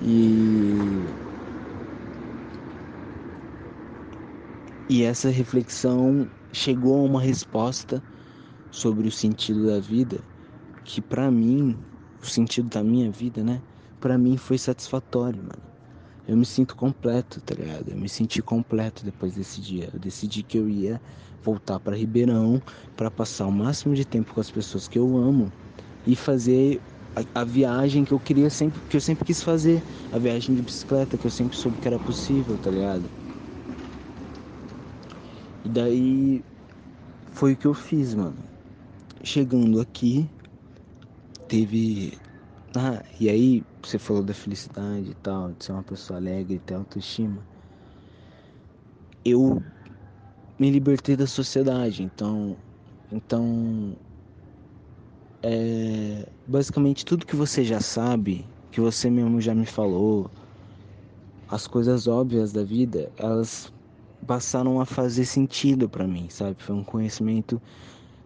E 0.00 1.04
E 4.88 5.02
essa 5.02 5.30
reflexão 5.30 6.30
chegou 6.52 7.00
a 7.00 7.04
uma 7.04 7.20
resposta 7.20 8.02
sobre 8.70 9.08
o 9.08 9.12
sentido 9.12 9.66
da 9.66 9.80
vida 9.80 10.18
que 10.84 11.00
para 11.00 11.30
mim, 11.30 11.76
o 12.22 12.26
sentido 12.26 12.68
da 12.68 12.84
minha 12.84 13.10
vida, 13.10 13.42
né? 13.42 13.60
Para 14.00 14.18
mim 14.18 14.36
foi 14.36 14.58
satisfatório, 14.58 15.42
mano. 15.42 15.74
Eu 16.26 16.36
me 16.36 16.46
sinto 16.46 16.76
completo, 16.76 17.40
tá 17.40 17.54
ligado? 17.54 17.90
Eu 17.90 17.96
me 17.96 18.08
senti 18.08 18.42
completo 18.42 19.04
depois 19.04 19.34
desse 19.34 19.60
dia. 19.60 19.90
Eu 19.92 19.98
decidi 19.98 20.42
que 20.42 20.58
eu 20.58 20.68
ia 20.68 21.00
voltar 21.42 21.78
para 21.80 21.96
Ribeirão 21.96 22.62
para 22.96 23.10
passar 23.10 23.46
o 23.46 23.52
máximo 23.52 23.94
de 23.94 24.04
tempo 24.04 24.32
com 24.32 24.40
as 24.40 24.50
pessoas 24.50 24.88
que 24.88 24.98
eu 24.98 25.16
amo 25.16 25.52
e 26.06 26.16
fazer 26.16 26.80
a, 27.14 27.40
a, 27.40 27.44
viagem 27.44 28.04
que 28.04 28.12
eu 28.12 28.20
queria 28.20 28.48
sempre, 28.50 28.80
que 28.88 28.96
eu 28.96 29.00
sempre 29.00 29.24
quis 29.24 29.42
fazer, 29.42 29.82
a 30.10 30.18
viagem 30.18 30.54
de 30.54 30.62
bicicleta 30.62 31.18
que 31.18 31.26
eu 31.26 31.30
sempre 31.30 31.56
soube 31.56 31.78
que 31.78 31.86
era 31.86 31.98
possível, 31.98 32.58
tá 32.58 32.70
ligado? 32.70 33.10
E 35.64 35.68
daí 35.68 36.44
foi 37.32 37.52
o 37.52 37.56
que 37.56 37.66
eu 37.66 37.74
fiz, 37.74 38.14
mano. 38.14 38.36
Chegando 39.22 39.80
aqui, 39.80 40.28
teve 41.54 42.18
ah, 42.76 43.00
e 43.20 43.28
aí 43.30 43.62
você 43.80 43.96
falou 43.96 44.24
da 44.24 44.34
felicidade 44.34 45.10
e 45.10 45.14
tal, 45.14 45.52
de 45.52 45.64
ser 45.64 45.70
uma 45.70 45.84
pessoa 45.84 46.18
alegre, 46.18 46.58
ter 46.58 46.74
autoestima. 46.74 47.40
Eu 49.24 49.62
me 50.58 50.70
libertei 50.70 51.14
da 51.14 51.28
sociedade, 51.28 52.02
então, 52.02 52.56
então 53.12 53.96
é, 55.44 56.26
basicamente 56.48 57.04
tudo 57.04 57.24
que 57.24 57.36
você 57.36 57.62
já 57.62 57.80
sabe, 57.80 58.44
que 58.72 58.80
você 58.80 59.08
mesmo 59.08 59.40
já 59.40 59.54
me 59.54 59.66
falou, 59.66 60.28
as 61.48 61.68
coisas 61.68 62.08
óbvias 62.08 62.52
da 62.52 62.64
vida, 62.64 63.12
elas 63.16 63.72
passaram 64.26 64.80
a 64.80 64.84
fazer 64.84 65.24
sentido 65.24 65.88
para 65.88 66.08
mim, 66.08 66.28
sabe? 66.28 66.56
Foi 66.58 66.74
um 66.74 66.82
conhecimento 66.82 67.62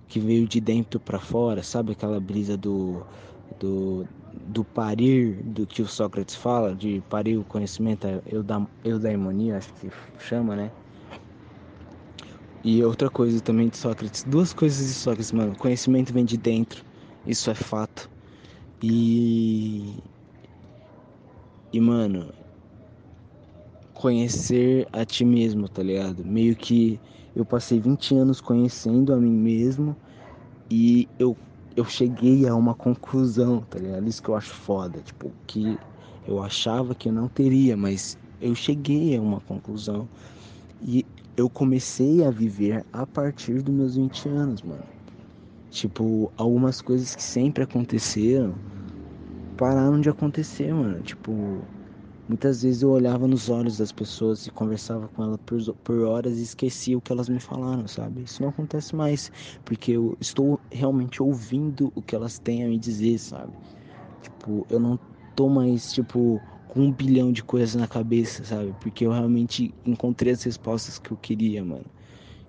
que 0.09 0.18
veio 0.18 0.47
de 0.49 0.61
dentro 0.61 0.99
para 0.99 1.18
fora, 1.18 1.62
sabe 1.62 1.92
aquela 1.92 2.21
brisa 2.21 2.57
do 2.57 3.03
do 3.61 4.07
do 4.49 4.64
parir, 4.64 5.42
do 5.42 5.66
que 5.66 5.83
o 5.83 5.87
Sócrates 5.87 6.35
fala, 6.35 6.75
de 6.75 7.03
parir 7.11 7.37
o 7.37 7.44
conhecimento, 7.44 8.07
eudaimonia, 8.85 9.59
acho 9.59 9.73
que 9.75 9.90
chama, 10.18 10.57
né? 10.57 10.71
E 12.64 12.83
outra 12.83 13.09
coisa 13.11 13.40
também 13.40 13.68
de 13.68 13.77
Sócrates, 13.77 14.25
duas 14.25 14.53
coisas 14.53 14.87
de 14.87 14.94
Sócrates, 14.94 15.33
mano. 15.33 15.57
Conhecimento 15.57 16.12
vem 16.12 16.25
de 16.25 16.37
dentro, 16.37 16.85
isso 17.27 17.51
é 17.51 17.55
fato. 17.55 18.11
E. 18.83 19.94
E, 21.73 21.81
mano, 21.81 22.33
conhecer 23.94 24.88
a 24.92 25.05
ti 25.05 25.25
mesmo, 25.25 25.68
tá 25.68 25.83
ligado? 25.83 26.25
Meio 26.25 26.57
que 26.57 26.99
eu 27.40 27.46
passei 27.46 27.81
20 27.81 28.14
anos 28.16 28.40
conhecendo 28.40 29.12
a 29.12 29.16
mim 29.16 29.33
mesmo 29.33 29.96
e 30.70 31.09
eu 31.18 31.37
eu 31.77 31.85
cheguei 31.85 32.46
a 32.48 32.57
uma 32.57 32.74
conclusão, 32.74 33.61
tá 33.62 33.79
ligado? 33.79 34.09
Isso 34.09 34.20
que 34.22 34.29
eu 34.29 34.35
acho 34.37 34.51
foda, 34.53 35.01
tipo, 35.01 35.33
que 35.46 35.79
eu 36.27 36.42
achava 36.42 36.94
que 36.94 37.09
eu 37.09 37.12
não 37.12 37.29
teria, 37.29 37.77
mas 37.77 38.18
eu 38.40 38.55
cheguei 38.55 39.16
a 39.16 39.22
uma 39.22 39.40
conclusão 39.40 40.09
e 40.81 41.07
eu 41.37 41.48
comecei 41.51 42.24
a 42.24 42.31
viver 42.31 42.85
a 42.92 43.07
partir 43.07 43.62
dos 43.62 43.74
meus 43.74 43.94
20 43.96 44.29
anos, 44.29 44.62
mano. 44.62 44.85
Tipo, 45.70 46.33
algumas 46.37 46.81
coisas 46.81 47.14
que 47.14 47.22
sempre 47.22 47.62
aconteceram 47.64 48.61
pararam 49.57 50.01
de 50.01 50.09
acontecer, 50.09 50.72
mano. 50.72 51.03
Tipo, 51.03 51.68
Muitas 52.29 52.62
vezes 52.62 52.83
eu 52.83 52.91
olhava 52.91 53.27
nos 53.27 53.49
olhos 53.49 53.79
das 53.79 53.91
pessoas 53.93 54.47
e 54.47 54.51
conversava 54.51 55.09
com 55.09 55.23
elas 55.23 55.38
por, 55.47 55.59
por 55.83 56.01
horas 56.03 56.38
e 56.38 56.43
esquecia 56.43 56.97
o 56.99 57.03
que 57.03 57.11
elas 57.12 57.29
me 57.29 57.41
falaram, 57.41 57.88
sabe? 57.88 58.23
Isso 58.23 58.43
não 58.43 58.51
acontece 58.51 58.95
mais, 58.95 59.31
porque 59.64 59.93
eu 59.93 60.17
estou 60.21 60.61
realmente 60.71 61.23
ouvindo 61.23 61.91
o 61.95 62.03
que 62.03 62.14
elas 62.14 62.38
têm 62.38 62.64
a 62.64 62.69
me 62.69 62.79
dizer, 62.79 63.19
sabe? 63.19 63.59
Tipo, 64.23 64.67
eu 64.71 64.81
não 64.81 65.01
tô 65.35 65.49
mais, 65.49 65.93
tipo, 65.93 66.43
com 66.67 66.83
um 66.83 66.93
bilhão 66.93 67.33
de 67.33 67.43
coisas 67.45 67.75
na 67.77 67.88
cabeça, 67.88 68.45
sabe? 68.45 68.75
Porque 68.75 69.07
eu 69.07 69.12
realmente 69.12 69.75
encontrei 69.85 70.33
as 70.33 70.43
respostas 70.43 70.99
que 70.99 71.12
eu 71.12 71.19
queria, 71.19 71.64
mano. 71.64 71.87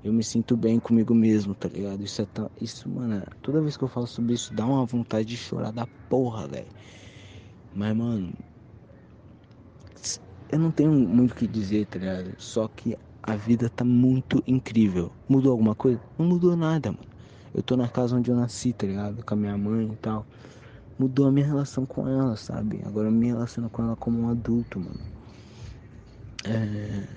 Eu 0.04 0.13
me 0.13 0.24
sinto 0.24 0.58
bem 0.58 0.80
comigo 0.80 1.13
mesmo, 1.15 1.56
tá 1.56 1.70
ligado? 1.70 2.04
Isso 2.04 2.22
é 2.22 2.26
tão... 2.28 2.50
Isso, 2.62 2.89
mano, 2.89 3.24
toda 3.42 3.62
vez 3.62 3.78
que 3.78 3.84
eu 3.84 3.89
falo 3.89 4.08
sobre 4.08 4.34
isso, 4.36 4.54
dá 4.54 4.65
uma 4.65 4.86
vontade 4.86 5.26
de 5.28 5.38
chorar 5.38 5.72
da 5.72 5.88
porra, 6.10 6.48
velho. 6.48 6.70
Mas, 7.72 7.96
mano, 7.96 8.34
eu 10.52 10.60
não 10.60 10.72
tenho 10.72 10.92
muito 10.92 11.32
o 11.32 11.36
que 11.36 11.48
dizer, 11.48 11.86
tá 11.86 12.00
ligado? 12.00 12.34
Só 12.38 12.68
que 12.68 12.98
a 13.22 13.36
vida 13.36 13.70
tá 13.70 13.84
muito 13.84 14.44
incrível. 14.48 15.12
Mudou 15.28 15.52
alguma 15.52 15.76
coisa? 15.76 16.02
Não 16.18 16.26
mudou 16.26 16.56
nada, 16.56 16.92
mano. 16.92 17.04
Eu 17.54 17.62
tô 17.62 17.76
na 17.76 17.88
casa 17.88 18.16
onde 18.16 18.32
eu 18.32 18.36
nasci, 18.36 18.74
tá 18.74 18.88
ligado? 18.88 19.24
Com 19.24 19.34
a 19.34 19.38
minha 19.38 19.58
mãe 19.58 19.90
e 19.92 19.96
tal. 19.98 20.26
Mudou 20.98 21.28
a 21.28 21.32
minha 21.32 21.46
relação 21.46 21.86
com 21.86 22.08
ela, 22.08 22.36
sabe? 22.36 22.82
Agora 22.86 23.08
eu 23.08 23.12
me 23.12 23.28
relaciono 23.28 23.70
com 23.70 23.84
ela 23.84 23.96
como 23.96 24.20
um 24.22 24.30
adulto, 24.30 24.80
mano. 24.80 25.00
É... 26.46 27.08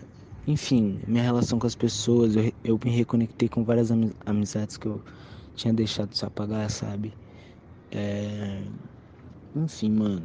Enfim, 0.46 1.00
minha 1.06 1.22
relação 1.22 1.58
com 1.58 1.66
as 1.66 1.74
pessoas, 1.74 2.34
eu, 2.34 2.52
eu 2.64 2.78
me 2.84 2.90
reconectei 2.90 3.48
com 3.48 3.64
várias 3.64 3.90
amizades 4.26 4.76
que 4.76 4.86
eu 4.86 5.00
tinha 5.54 5.72
deixado 5.72 6.14
se 6.14 6.24
apagar, 6.24 6.70
sabe? 6.70 7.14
É... 7.90 8.62
Enfim, 9.54 9.90
mano. 9.90 10.22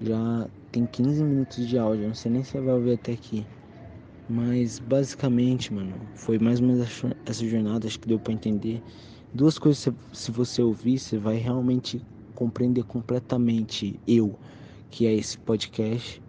Já 0.00 0.48
tem 0.72 0.86
15 0.86 1.22
minutos 1.22 1.68
de 1.68 1.78
áudio, 1.78 2.08
não 2.08 2.14
sei 2.14 2.32
nem 2.32 2.42
se 2.42 2.52
você 2.52 2.60
vai 2.60 2.74
ouvir 2.74 2.94
até 2.94 3.12
aqui. 3.12 3.46
Mas 4.28 4.78
basicamente, 4.78 5.72
mano, 5.72 5.94
foi 6.14 6.38
mais 6.38 6.60
ou 6.60 6.66
menos 6.66 7.04
essa 7.26 7.46
jornada, 7.46 7.86
acho 7.86 8.00
que 8.00 8.08
deu 8.08 8.18
para 8.18 8.32
entender. 8.32 8.82
Duas 9.34 9.58
coisas, 9.58 9.94
se 10.12 10.30
você 10.30 10.62
ouvir, 10.62 10.98
você 10.98 11.18
vai 11.18 11.36
realmente 11.36 12.02
compreender 12.34 12.84
completamente 12.84 14.00
eu, 14.08 14.38
que 14.90 15.06
é 15.06 15.12
esse 15.12 15.36
podcast, 15.38 16.22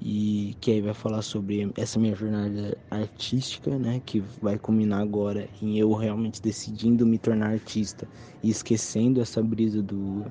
e 0.00 0.54
que 0.60 0.70
aí 0.70 0.80
vai 0.80 0.94
falar 0.94 1.22
sobre 1.22 1.72
essa 1.76 1.98
minha 1.98 2.14
jornada 2.14 2.76
artística, 2.90 3.78
né, 3.78 4.00
que 4.04 4.20
vai 4.40 4.58
culminar 4.58 5.00
agora 5.00 5.48
em 5.60 5.78
eu 5.78 5.92
realmente 5.92 6.40
decidindo 6.40 7.04
me 7.06 7.18
tornar 7.18 7.50
artista 7.50 8.08
e 8.42 8.50
esquecendo 8.50 9.20
essa 9.20 9.42
brisa 9.42 9.82
do 9.82 10.24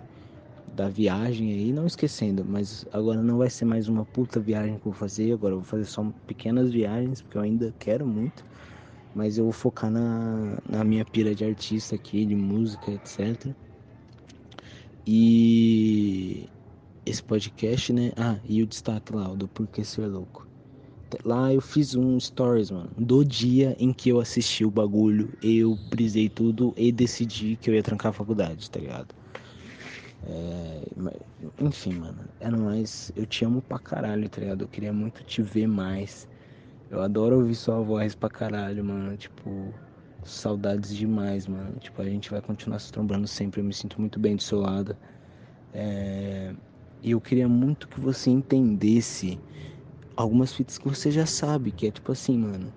da 0.77 0.87
viagem 0.87 1.51
aí, 1.51 1.73
não 1.73 1.87
esquecendo, 1.87 2.45
mas 2.45 2.85
agora 2.93 3.19
não 3.23 3.39
vai 3.39 3.49
ser 3.49 3.65
mais 3.65 3.87
uma 3.87 4.05
puta 4.05 4.39
viagem 4.39 4.73
que 4.77 4.87
eu 4.87 4.91
vou 4.91 4.93
fazer, 4.93 5.33
agora 5.33 5.55
eu 5.55 5.59
vou 5.59 5.65
fazer 5.65 5.85
só 5.85 6.05
pequenas 6.27 6.71
viagens, 6.71 7.19
porque 7.19 7.35
eu 7.35 7.41
ainda 7.41 7.73
quero 7.79 8.05
muito, 8.05 8.45
mas 9.15 9.39
eu 9.39 9.45
vou 9.45 9.53
focar 9.53 9.89
na, 9.89 10.59
na 10.69 10.83
minha 10.83 11.03
pira 11.03 11.33
de 11.33 11.43
artista 11.43 11.95
aqui, 11.95 12.27
de 12.27 12.35
música, 12.35 12.91
etc. 12.91 13.55
E 15.07 16.47
esse 17.03 17.23
podcast, 17.23 17.91
né? 17.91 18.11
Ah, 18.15 18.37
e 18.47 18.61
o 18.61 18.67
destaque 18.67 19.15
lá, 19.15 19.31
o 19.31 19.35
do 19.35 19.47
Porquê 19.47 19.83
Ser 19.83 20.05
Louco. 20.05 20.45
Lá 21.25 21.51
eu 21.51 21.61
fiz 21.61 21.95
um 21.95 22.19
stories, 22.19 22.69
mano, 22.69 22.91
do 22.95 23.25
dia 23.25 23.75
em 23.79 23.91
que 23.91 24.09
eu 24.09 24.19
assisti 24.19 24.63
o 24.63 24.69
bagulho, 24.69 25.31
eu 25.41 25.75
brisei 25.89 26.29
tudo 26.29 26.71
e 26.77 26.91
decidi 26.91 27.55
que 27.57 27.67
eu 27.67 27.73
ia 27.73 27.81
trancar 27.81 28.11
a 28.11 28.13
faculdade, 28.13 28.69
tá 28.69 28.79
ligado? 28.79 29.15
É, 30.25 30.81
enfim, 31.59 31.93
mano, 31.93 32.19
é 32.39 32.49
nóis. 32.49 33.11
Eu 33.15 33.25
te 33.25 33.45
amo 33.45 33.61
pra 33.61 33.79
caralho, 33.79 34.27
tá 34.29 34.41
ligado? 34.41 34.63
Eu 34.63 34.67
queria 34.67 34.91
muito 34.93 35.23
te 35.23 35.41
ver 35.41 35.67
mais. 35.67 36.27
Eu 36.89 37.01
adoro 37.01 37.37
ouvir 37.37 37.55
sua 37.55 37.79
voz 37.81 38.15
pra 38.15 38.29
caralho, 38.29 38.83
mano. 38.83 39.15
Tipo, 39.17 39.73
saudades 40.23 40.95
demais, 40.95 41.47
mano. 41.47 41.77
Tipo, 41.79 42.01
a 42.01 42.05
gente 42.05 42.31
vai 42.31 42.41
continuar 42.41 42.79
se 42.79 42.91
trombando 42.91 43.27
sempre. 43.27 43.61
Eu 43.61 43.65
me 43.65 43.73
sinto 43.73 43.99
muito 43.99 44.19
bem 44.19 44.35
do 44.35 44.41
seu 44.41 44.59
lado. 44.59 44.97
É... 45.73 46.53
E 47.03 47.11
eu 47.11 47.21
queria 47.21 47.47
muito 47.47 47.87
que 47.87 47.99
você 47.99 48.29
entendesse 48.29 49.39
algumas 50.15 50.53
fitas 50.53 50.77
que 50.77 50.87
você 50.87 51.11
já 51.11 51.25
sabe, 51.25 51.71
que 51.71 51.87
é 51.87 51.91
tipo 51.91 52.11
assim, 52.11 52.37
mano. 52.37 52.73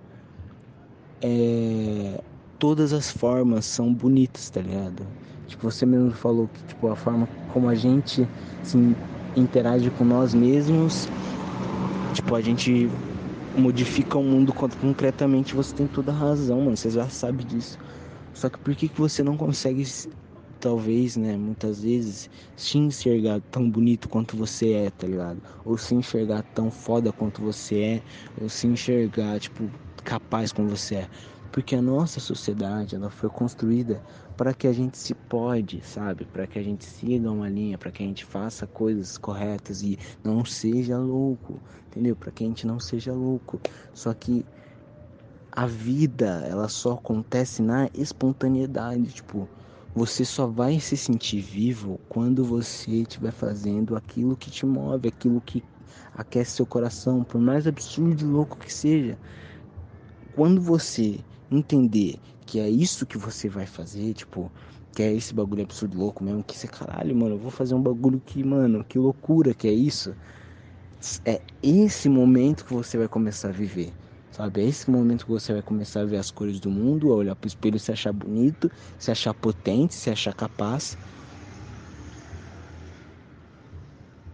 É... 1.21 2.21
Todas 2.59 2.93
as 2.93 3.09
formas 3.11 3.65
são 3.65 3.91
bonitas, 3.93 4.49
tá 4.49 4.61
ligado? 4.61 5.07
Tipo, 5.51 5.69
você 5.69 5.85
mesmo 5.85 6.11
falou 6.11 6.47
que 6.47 6.63
tipo, 6.63 6.87
a 6.87 6.95
forma 6.95 7.27
como 7.51 7.67
a 7.67 7.75
gente 7.75 8.25
se 8.63 8.77
interage 9.35 9.91
com 9.91 10.05
nós 10.05 10.33
mesmos, 10.33 11.09
tipo, 12.13 12.33
a 12.35 12.41
gente 12.41 12.89
modifica 13.57 14.17
o 14.17 14.23
mundo 14.23 14.53
concretamente, 14.53 15.53
você 15.53 15.75
tem 15.75 15.87
toda 15.87 16.09
a 16.09 16.15
razão, 16.15 16.61
mano. 16.61 16.77
Você 16.77 16.89
já 16.89 17.09
sabe 17.09 17.43
disso. 17.43 17.77
Só 18.33 18.49
que 18.49 18.57
por 18.59 18.73
que, 18.73 18.87
que 18.87 18.99
você 18.99 19.23
não 19.23 19.35
consegue, 19.35 19.85
talvez, 20.57 21.17
né, 21.17 21.35
muitas 21.35 21.83
vezes, 21.83 22.29
se 22.55 22.77
enxergar 22.77 23.41
tão 23.51 23.69
bonito 23.69 24.07
quanto 24.07 24.37
você 24.37 24.71
é, 24.71 24.89
tá 24.89 25.05
ligado? 25.05 25.41
Ou 25.65 25.77
se 25.77 25.93
enxergar 25.93 26.43
tão 26.55 26.71
foda 26.71 27.11
quanto 27.11 27.41
você 27.41 27.75
é, 27.81 28.01
ou 28.41 28.47
se 28.47 28.67
enxergar, 28.67 29.37
tipo, 29.37 29.69
capaz 30.01 30.53
como 30.53 30.69
você 30.69 30.95
é. 30.95 31.07
Porque 31.51 31.75
a 31.75 31.81
nossa 31.81 32.21
sociedade, 32.21 32.95
ela 32.95 33.09
foi 33.09 33.29
construída 33.29 34.01
para 34.37 34.53
que 34.53 34.67
a 34.67 34.73
gente 34.73 34.97
se 34.97 35.13
pode, 35.13 35.81
sabe? 35.83 36.25
Para 36.25 36.47
que 36.47 36.57
a 36.57 36.63
gente 36.63 36.85
siga 36.85 37.31
uma 37.31 37.49
linha, 37.49 37.77
para 37.77 37.91
que 37.91 38.03
a 38.03 38.05
gente 38.05 38.25
faça 38.25 38.65
coisas 38.65 39.17
corretas 39.17 39.81
e 39.81 39.97
não 40.23 40.43
seja 40.45 40.97
louco, 40.97 41.59
entendeu? 41.87 42.15
Para 42.15 42.31
que 42.31 42.43
a 42.43 42.47
gente 42.47 42.65
não 42.65 42.79
seja 42.79 43.13
louco. 43.13 43.59
Só 43.93 44.13
que 44.13 44.45
a 45.51 45.65
vida, 45.65 46.45
ela 46.49 46.69
só 46.69 46.93
acontece 46.93 47.61
na 47.61 47.89
espontaneidade, 47.93 49.13
tipo, 49.13 49.47
você 49.93 50.23
só 50.23 50.47
vai 50.47 50.79
se 50.79 50.95
sentir 50.95 51.41
vivo 51.41 51.99
quando 52.07 52.45
você 52.45 53.01
estiver 53.01 53.31
fazendo 53.31 53.95
aquilo 53.97 54.37
que 54.37 54.49
te 54.49 54.65
move, 54.65 55.09
aquilo 55.09 55.41
que 55.41 55.61
aquece 56.15 56.51
seu 56.51 56.65
coração, 56.65 57.23
por 57.23 57.41
mais 57.41 57.67
absurdo 57.67 58.23
e 58.23 58.25
louco 58.25 58.57
que 58.57 58.73
seja. 58.73 59.17
Quando 60.33 60.61
você 60.61 61.19
entender 61.51 62.17
que 62.51 62.59
é 62.59 62.69
isso 62.69 63.07
que 63.07 63.17
você 63.17 63.47
vai 63.47 63.65
fazer, 63.65 64.13
tipo, 64.13 64.51
que 64.93 65.01
é 65.03 65.13
esse 65.13 65.33
bagulho 65.33 65.63
absurdo 65.63 65.97
louco 65.97 66.21
mesmo, 66.21 66.43
que 66.43 66.57
você, 66.57 66.67
caralho, 66.67 67.15
mano, 67.15 67.35
eu 67.35 67.39
vou 67.39 67.49
fazer 67.51 67.73
um 67.75 67.81
bagulho 67.81 68.19
que, 68.21 68.43
mano, 68.43 68.83
que 68.83 68.99
loucura 68.99 69.53
que 69.55 69.67
é 69.69 69.71
isso. 69.73 70.17
É 71.25 71.43
esse 71.61 72.07
momento 72.09 72.65
que 72.65 72.73
você 72.73 72.97
vai 72.97 73.07
começar 73.07 73.49
a 73.49 73.51
viver, 73.51 73.95
sabe? 74.29 74.61
É 74.61 74.65
esse 74.65 74.89
momento 74.89 75.25
que 75.25 75.31
você 75.31 75.53
vai 75.53 75.61
começar 75.63 76.01
a 76.01 76.05
ver 76.05 76.17
as 76.17 76.29
cores 76.31 76.59
do 76.59 76.69
mundo, 76.69 77.11
a 77.11 77.15
olhar 77.15 77.35
pro 77.35 77.47
espelho, 77.47 77.79
se 77.79 77.91
achar 77.91 78.13
bonito, 78.13 78.69
se 78.97 79.11
achar 79.11 79.33
potente, 79.33 79.93
se 79.95 80.09
achar 80.09 80.33
capaz. 80.35 80.97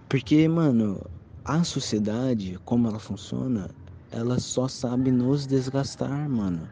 Porque, 0.10 0.47
mano, 0.47 1.01
a 1.45 1.63
sociedade, 1.63 2.58
como 2.65 2.88
ela 2.88 2.99
funciona, 2.99 3.69
ela 4.10 4.39
só 4.39 4.67
sabe 4.67 5.12
nos 5.12 5.45
desgastar, 5.47 6.30
mano. 6.30 6.69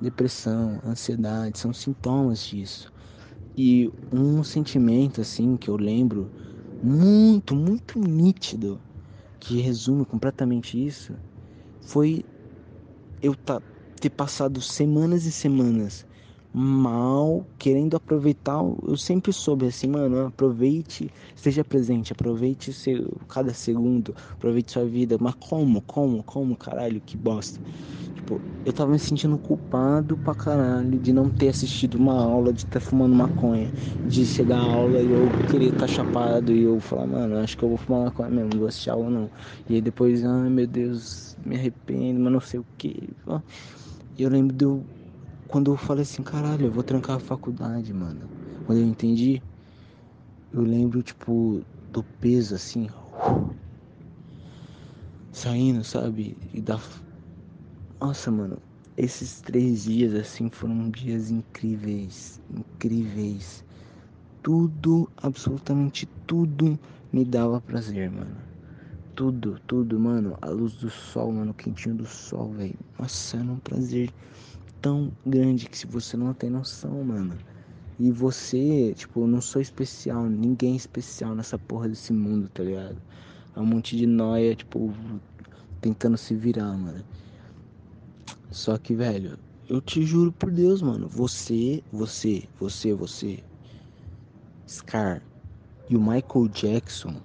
Depressão, 0.00 0.80
ansiedade 0.84 1.58
são 1.58 1.72
sintomas 1.72 2.44
disso. 2.46 2.92
E 3.56 3.90
um 4.12 4.44
sentimento 4.44 5.20
assim 5.22 5.56
que 5.58 5.70
eu 5.70 5.76
lembro 5.76 6.32
muito, 6.82 7.54
muito 7.56 7.98
nítido 8.00 8.82
que 9.40 9.60
resume 9.60 10.06
completamente 10.06 10.84
isso 10.84 11.20
foi 11.80 12.24
eu 13.22 13.34
ter 14.00 14.10
passado 14.10 14.60
semanas 14.62 15.24
e 15.26 15.32
semanas 15.32 16.06
mal, 16.52 17.46
querendo 17.58 17.96
aproveitar. 17.96 18.58
Eu 18.86 18.96
sempre 18.96 19.32
soube 19.32 19.66
assim, 19.66 19.88
mano, 19.88 20.26
aproveite, 20.26 21.10
esteja 21.34 21.64
presente, 21.64 22.12
aproveite 22.12 22.72
seu, 22.72 23.10
cada 23.28 23.52
segundo, 23.54 24.14
aproveite 24.34 24.72
sua 24.72 24.84
vida. 24.86 25.16
Mas 25.20 25.34
como, 25.38 25.82
como, 25.82 26.22
como, 26.24 26.56
caralho, 26.56 27.00
que 27.00 27.16
bosta. 27.16 27.60
Tipo, 28.14 28.42
eu 28.64 28.72
tava 28.72 28.90
me 28.92 28.98
sentindo 28.98 29.38
culpado 29.38 30.16
pra 30.18 30.34
caralho 30.34 30.98
de 30.98 31.12
não 31.12 31.30
ter 31.30 31.48
assistido 31.48 31.94
uma 31.96 32.20
aula, 32.22 32.52
de 32.52 32.60
estar 32.64 32.80
fumando 32.80 33.14
maconha, 33.14 33.72
de 34.04 34.26
chegar 34.26 34.58
à 34.58 34.60
aula 34.60 35.02
e 35.02 35.10
eu 35.10 35.34
querer 35.46 35.66
estar 35.68 35.86
tá 35.86 35.88
chapado 35.88 36.52
e 36.52 36.62
eu 36.62 36.78
falar, 36.80 37.06
mano, 37.06 37.36
acho 37.38 37.56
que 37.56 37.64
eu 37.64 37.68
vou 37.68 37.78
fumar 37.78 38.04
maconha 38.04 38.30
mesmo, 38.30 38.50
não 38.50 38.58
vou 38.58 38.68
assistir 38.68 38.90
aula 38.90 39.08
não. 39.10 39.30
E 39.68 39.74
aí 39.74 39.80
depois, 39.80 40.24
ai 40.24 40.50
meu 40.50 40.66
Deus, 40.66 41.34
me 41.44 41.56
arrependo, 41.56 42.20
mas 42.20 42.32
não 42.32 42.40
sei 42.40 42.60
o 42.60 42.66
que. 42.76 43.16
Eu 44.16 44.28
lembro 44.30 44.56
eu 44.64 44.86
quando 45.48 45.72
eu 45.72 45.76
falei 45.76 46.02
assim, 46.02 46.22
caralho, 46.22 46.66
eu 46.66 46.72
vou 46.72 46.84
trancar 46.84 47.16
a 47.16 47.20
faculdade, 47.20 47.92
mano. 47.92 48.30
Quando 48.66 48.78
eu 48.80 48.86
entendi, 48.86 49.42
eu 50.52 50.62
lembro, 50.62 51.02
tipo, 51.02 51.62
do 51.90 52.04
peso 52.20 52.54
assim, 52.54 52.88
saindo, 55.32 55.82
sabe? 55.84 56.36
E 56.52 56.60
da. 56.60 56.78
Nossa, 58.00 58.30
mano, 58.30 58.60
esses 58.96 59.40
três 59.40 59.84
dias 59.84 60.14
assim 60.14 60.50
foram 60.50 60.90
dias 60.90 61.30
incríveis, 61.30 62.40
incríveis. 62.50 63.64
Tudo, 64.42 65.10
absolutamente 65.16 66.08
tudo 66.26 66.78
me 67.12 67.24
dava 67.24 67.60
prazer, 67.60 68.10
mano. 68.10 68.36
Tudo, 69.14 69.60
tudo, 69.66 69.98
mano. 70.00 70.36
A 70.40 70.48
luz 70.50 70.74
do 70.74 70.90
sol, 70.90 71.32
mano, 71.32 71.52
o 71.52 71.54
quentinho 71.54 71.96
do 71.96 72.06
sol, 72.06 72.52
velho. 72.52 72.78
Nossa, 72.98 73.38
era 73.38 73.46
um 73.46 73.58
prazer 73.58 74.12
tão 74.80 75.12
grande 75.24 75.68
que 75.68 75.76
se 75.76 75.86
você 75.86 76.16
não 76.16 76.32
tem 76.32 76.50
noção, 76.50 77.02
mano. 77.04 77.36
E 77.98 78.12
você, 78.12 78.94
tipo, 78.94 79.20
eu 79.22 79.26
não 79.26 79.40
sou 79.40 79.60
especial, 79.60 80.24
ninguém 80.26 80.74
é 80.74 80.76
especial 80.76 81.34
nessa 81.34 81.58
porra 81.58 81.88
desse 81.88 82.12
mundo, 82.12 82.48
tá 82.48 82.62
ligado? 82.62 82.96
É 83.56 83.60
um 83.60 83.66
monte 83.66 83.96
de 83.96 84.06
noia, 84.06 84.54
tipo, 84.54 84.92
tentando 85.80 86.16
se 86.16 86.34
virar, 86.34 86.72
mano. 86.72 87.04
Só 88.50 88.78
que, 88.78 88.94
velho, 88.94 89.36
eu 89.68 89.80
te 89.80 90.02
juro 90.02 90.32
por 90.32 90.50
Deus, 90.50 90.80
mano, 90.80 91.08
você, 91.08 91.82
você, 91.92 92.44
você, 92.58 92.94
você, 92.94 93.42
Scar 94.66 95.22
e 95.90 95.96
o 95.96 96.00
Michael 96.00 96.48
Jackson, 96.52 97.16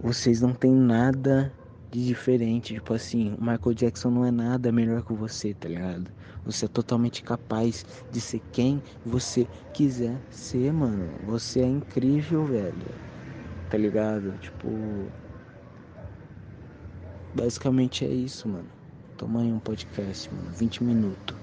vocês 0.00 0.40
não 0.40 0.52
têm 0.54 0.72
nada 0.72 1.52
de 1.90 2.04
diferente. 2.04 2.74
Tipo 2.74 2.94
assim, 2.94 3.34
o 3.34 3.40
Michael 3.40 3.74
Jackson 3.74 4.10
não 4.10 4.24
é 4.24 4.30
nada 4.30 4.70
melhor 4.72 5.02
que 5.02 5.12
você, 5.12 5.54
tá 5.54 5.68
ligado? 5.68 6.10
Você 6.44 6.64
é 6.64 6.68
totalmente 6.68 7.22
capaz 7.22 7.84
de 8.10 8.20
ser 8.20 8.40
quem 8.52 8.82
você 9.04 9.46
quiser 9.72 10.18
ser, 10.30 10.72
mano. 10.72 11.10
Você 11.26 11.60
é 11.60 11.66
incrível, 11.66 12.44
velho. 12.44 12.74
Tá 13.70 13.76
ligado? 13.76 14.38
Tipo. 14.38 14.68
Basicamente 17.34 18.04
é 18.04 18.08
isso, 18.08 18.48
mano. 18.48 18.68
Toma 19.16 19.42
aí 19.42 19.52
um 19.52 19.58
podcast, 19.58 20.32
mano. 20.32 20.50
20 20.52 20.82
minutos. 20.82 21.36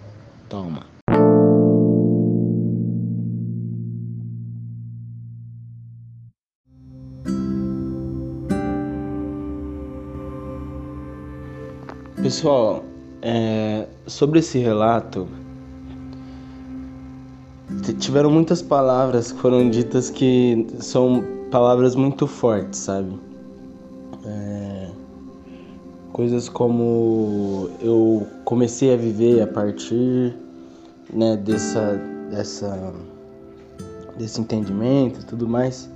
Toma. 0.50 0.95
Pessoal, 12.36 12.84
é, 13.22 13.88
sobre 14.06 14.40
esse 14.40 14.60
relato, 14.60 15.26
tiveram 17.98 18.30
muitas 18.30 18.62
palavras 18.62 19.32
que 19.32 19.40
foram 19.40 19.70
ditas 19.70 20.10
que 20.10 20.68
são 20.80 21.24
palavras 21.50 21.96
muito 21.96 22.28
fortes, 22.28 22.80
sabe? 22.80 23.18
É, 24.26 24.90
coisas 26.12 26.50
como 26.50 27.70
eu 27.80 28.28
comecei 28.44 28.94
a 28.94 28.98
viver 28.98 29.42
a 29.42 29.48
partir 29.48 30.36
né, 31.14 31.38
dessa, 31.38 31.98
dessa, 32.30 32.94
desse 34.18 34.42
entendimento 34.42 35.22
e 35.22 35.24
tudo 35.24 35.48
mais. 35.48 35.90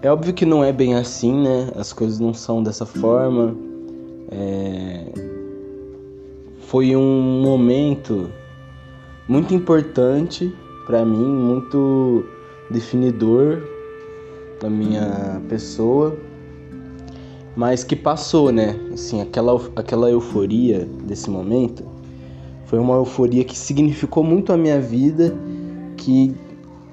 É 0.00 0.10
óbvio 0.10 0.32
que 0.32 0.46
não 0.46 0.64
é 0.64 0.72
bem 0.72 0.94
assim, 0.94 1.42
né? 1.42 1.70
As 1.76 1.92
coisas 1.92 2.18
não 2.18 2.32
são 2.32 2.62
dessa 2.62 2.86
forma. 2.86 3.68
É... 4.30 5.06
Foi 6.60 6.94
um 6.94 7.42
momento 7.42 8.30
muito 9.28 9.54
importante 9.54 10.54
para 10.86 11.04
mim, 11.04 11.24
muito 11.24 12.24
definidor 12.70 13.62
da 14.60 14.70
minha 14.70 15.40
pessoa, 15.48 16.16
mas 17.56 17.82
que 17.82 17.96
passou, 17.96 18.52
né? 18.52 18.78
Assim, 18.92 19.20
aquela, 19.20 19.60
aquela 19.74 20.10
euforia 20.10 20.88
desse 21.04 21.28
momento 21.28 21.84
foi 22.66 22.78
uma 22.78 22.94
euforia 22.94 23.42
que 23.42 23.58
significou 23.58 24.22
muito 24.22 24.52
a 24.52 24.56
minha 24.56 24.80
vida, 24.80 25.36
que 25.96 26.32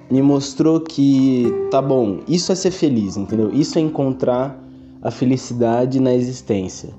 me 0.10 0.22
mostrou 0.22 0.80
que 0.80 1.54
tá 1.70 1.82
bom, 1.82 2.22
isso 2.28 2.52
é 2.52 2.56
ser 2.56 2.72
feliz, 2.72 3.16
entendeu? 3.16 3.52
Isso 3.54 3.78
é 3.78 3.82
encontrar 3.82 4.60
a 5.02 5.12
felicidade 5.12 6.00
na 6.00 6.14
existência. 6.14 6.90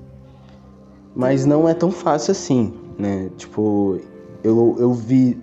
Mas 1.19 1.45
não 1.45 1.67
é 1.67 1.73
tão 1.73 1.91
fácil 1.91 2.31
assim, 2.31 2.71
né? 2.97 3.29
Tipo, 3.35 3.99
eu, 4.41 4.77
eu 4.79 4.93
vi, 4.93 5.37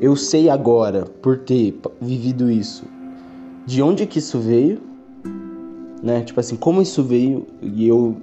eu 0.00 0.16
sei 0.16 0.48
agora, 0.48 1.04
por 1.20 1.40
ter 1.40 1.78
vivido 2.00 2.50
isso, 2.50 2.86
de 3.66 3.82
onde 3.82 4.06
que 4.06 4.20
isso 4.20 4.38
veio, 4.38 4.80
né? 6.02 6.22
Tipo 6.22 6.40
assim, 6.40 6.56
como 6.56 6.80
isso 6.80 7.02
veio 7.02 7.46
e 7.60 7.86
eu 7.86 8.16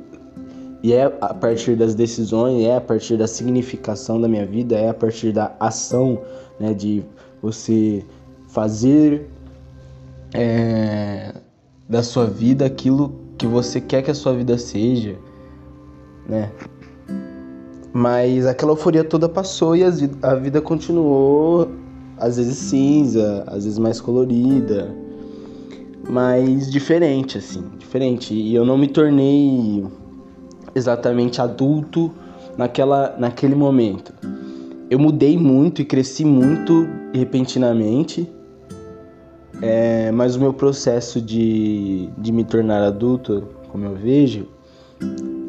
e 0.81 0.93
é 0.93 1.03
a 1.21 1.31
partir 1.31 1.75
das 1.75 1.93
decisões, 1.93 2.65
é 2.65 2.75
a 2.75 2.81
partir 2.81 3.17
da 3.17 3.27
significação 3.27 4.19
da 4.19 4.27
minha 4.27 4.45
vida, 4.45 4.75
é 4.75 4.89
a 4.89 4.95
partir 4.95 5.31
da 5.31 5.55
ação, 5.59 6.19
né, 6.59 6.73
de 6.73 7.03
você 7.39 8.03
fazer 8.47 9.29
é, 10.33 11.35
da 11.87 12.01
sua 12.01 12.25
vida 12.25 12.65
aquilo 12.65 13.13
que 13.37 13.45
você 13.45 13.79
quer 13.79 14.01
que 14.01 14.09
a 14.09 14.15
sua 14.15 14.33
vida 14.33 14.57
seja, 14.57 15.15
né? 16.27 16.51
Mas 17.91 18.45
aquela 18.45 18.71
euforia 18.71 19.03
toda 19.03 19.29
passou 19.29 19.75
e 19.75 19.83
a 19.83 20.35
vida 20.35 20.61
continuou, 20.61 21.69
às 22.17 22.37
vezes 22.37 22.57
cinza, 22.57 23.43
às 23.47 23.65
vezes 23.65 23.77
mais 23.77 24.01
colorida, 24.01 24.95
mas 26.09 26.71
diferente, 26.71 27.37
assim, 27.37 27.63
diferente. 27.77 28.33
E 28.33 28.55
eu 28.55 28.65
não 28.65 28.77
me 28.77 28.87
tornei 28.87 29.85
exatamente 30.73 31.39
adulto 31.39 32.11
naquela, 32.57 33.15
naquele 33.17 33.53
momento. 33.53 34.11
Eu 34.89 34.97
mudei 34.97 35.37
muito 35.37 35.81
e 35.81 35.85
cresci 35.85 36.25
muito 36.25 36.87
repentinamente 37.13 38.27
é, 39.61 40.11
mas 40.11 40.35
o 40.35 40.41
meu 40.41 40.53
processo 40.53 41.21
de, 41.21 42.09
de 42.17 42.33
me 42.33 42.43
tornar 42.43 42.83
adulto, 42.83 43.47
como 43.69 43.85
eu 43.85 43.95
vejo, 43.95 44.45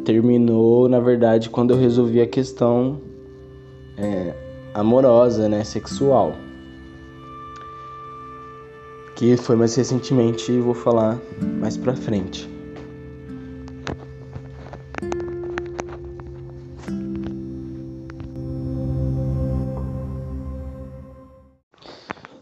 terminou, 0.05 0.89
na 0.89 1.01
verdade, 1.01 1.51
quando 1.51 1.73
eu 1.73 1.79
resolvi 1.79 2.21
a 2.21 2.27
questão 2.27 3.01
é, 3.97 4.35
amorosa, 4.75 5.49
né, 5.49 5.65
sexual. 5.65 6.35
Que 9.17 9.37
foi 9.37 9.57
mais 9.57 9.75
recentemente 9.75 10.53
e 10.53 10.61
vou 10.61 10.75
falar 10.75 11.19
mais 11.61 11.77
pra 11.77 11.95
frente. 11.95 12.49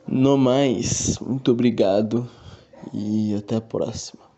No 0.09 0.37
mais, 0.37 1.19
muito 1.19 1.51
obrigado 1.53 2.29
e 2.93 3.35
até 3.35 3.57
a 3.57 3.61
próxima. 3.61 4.32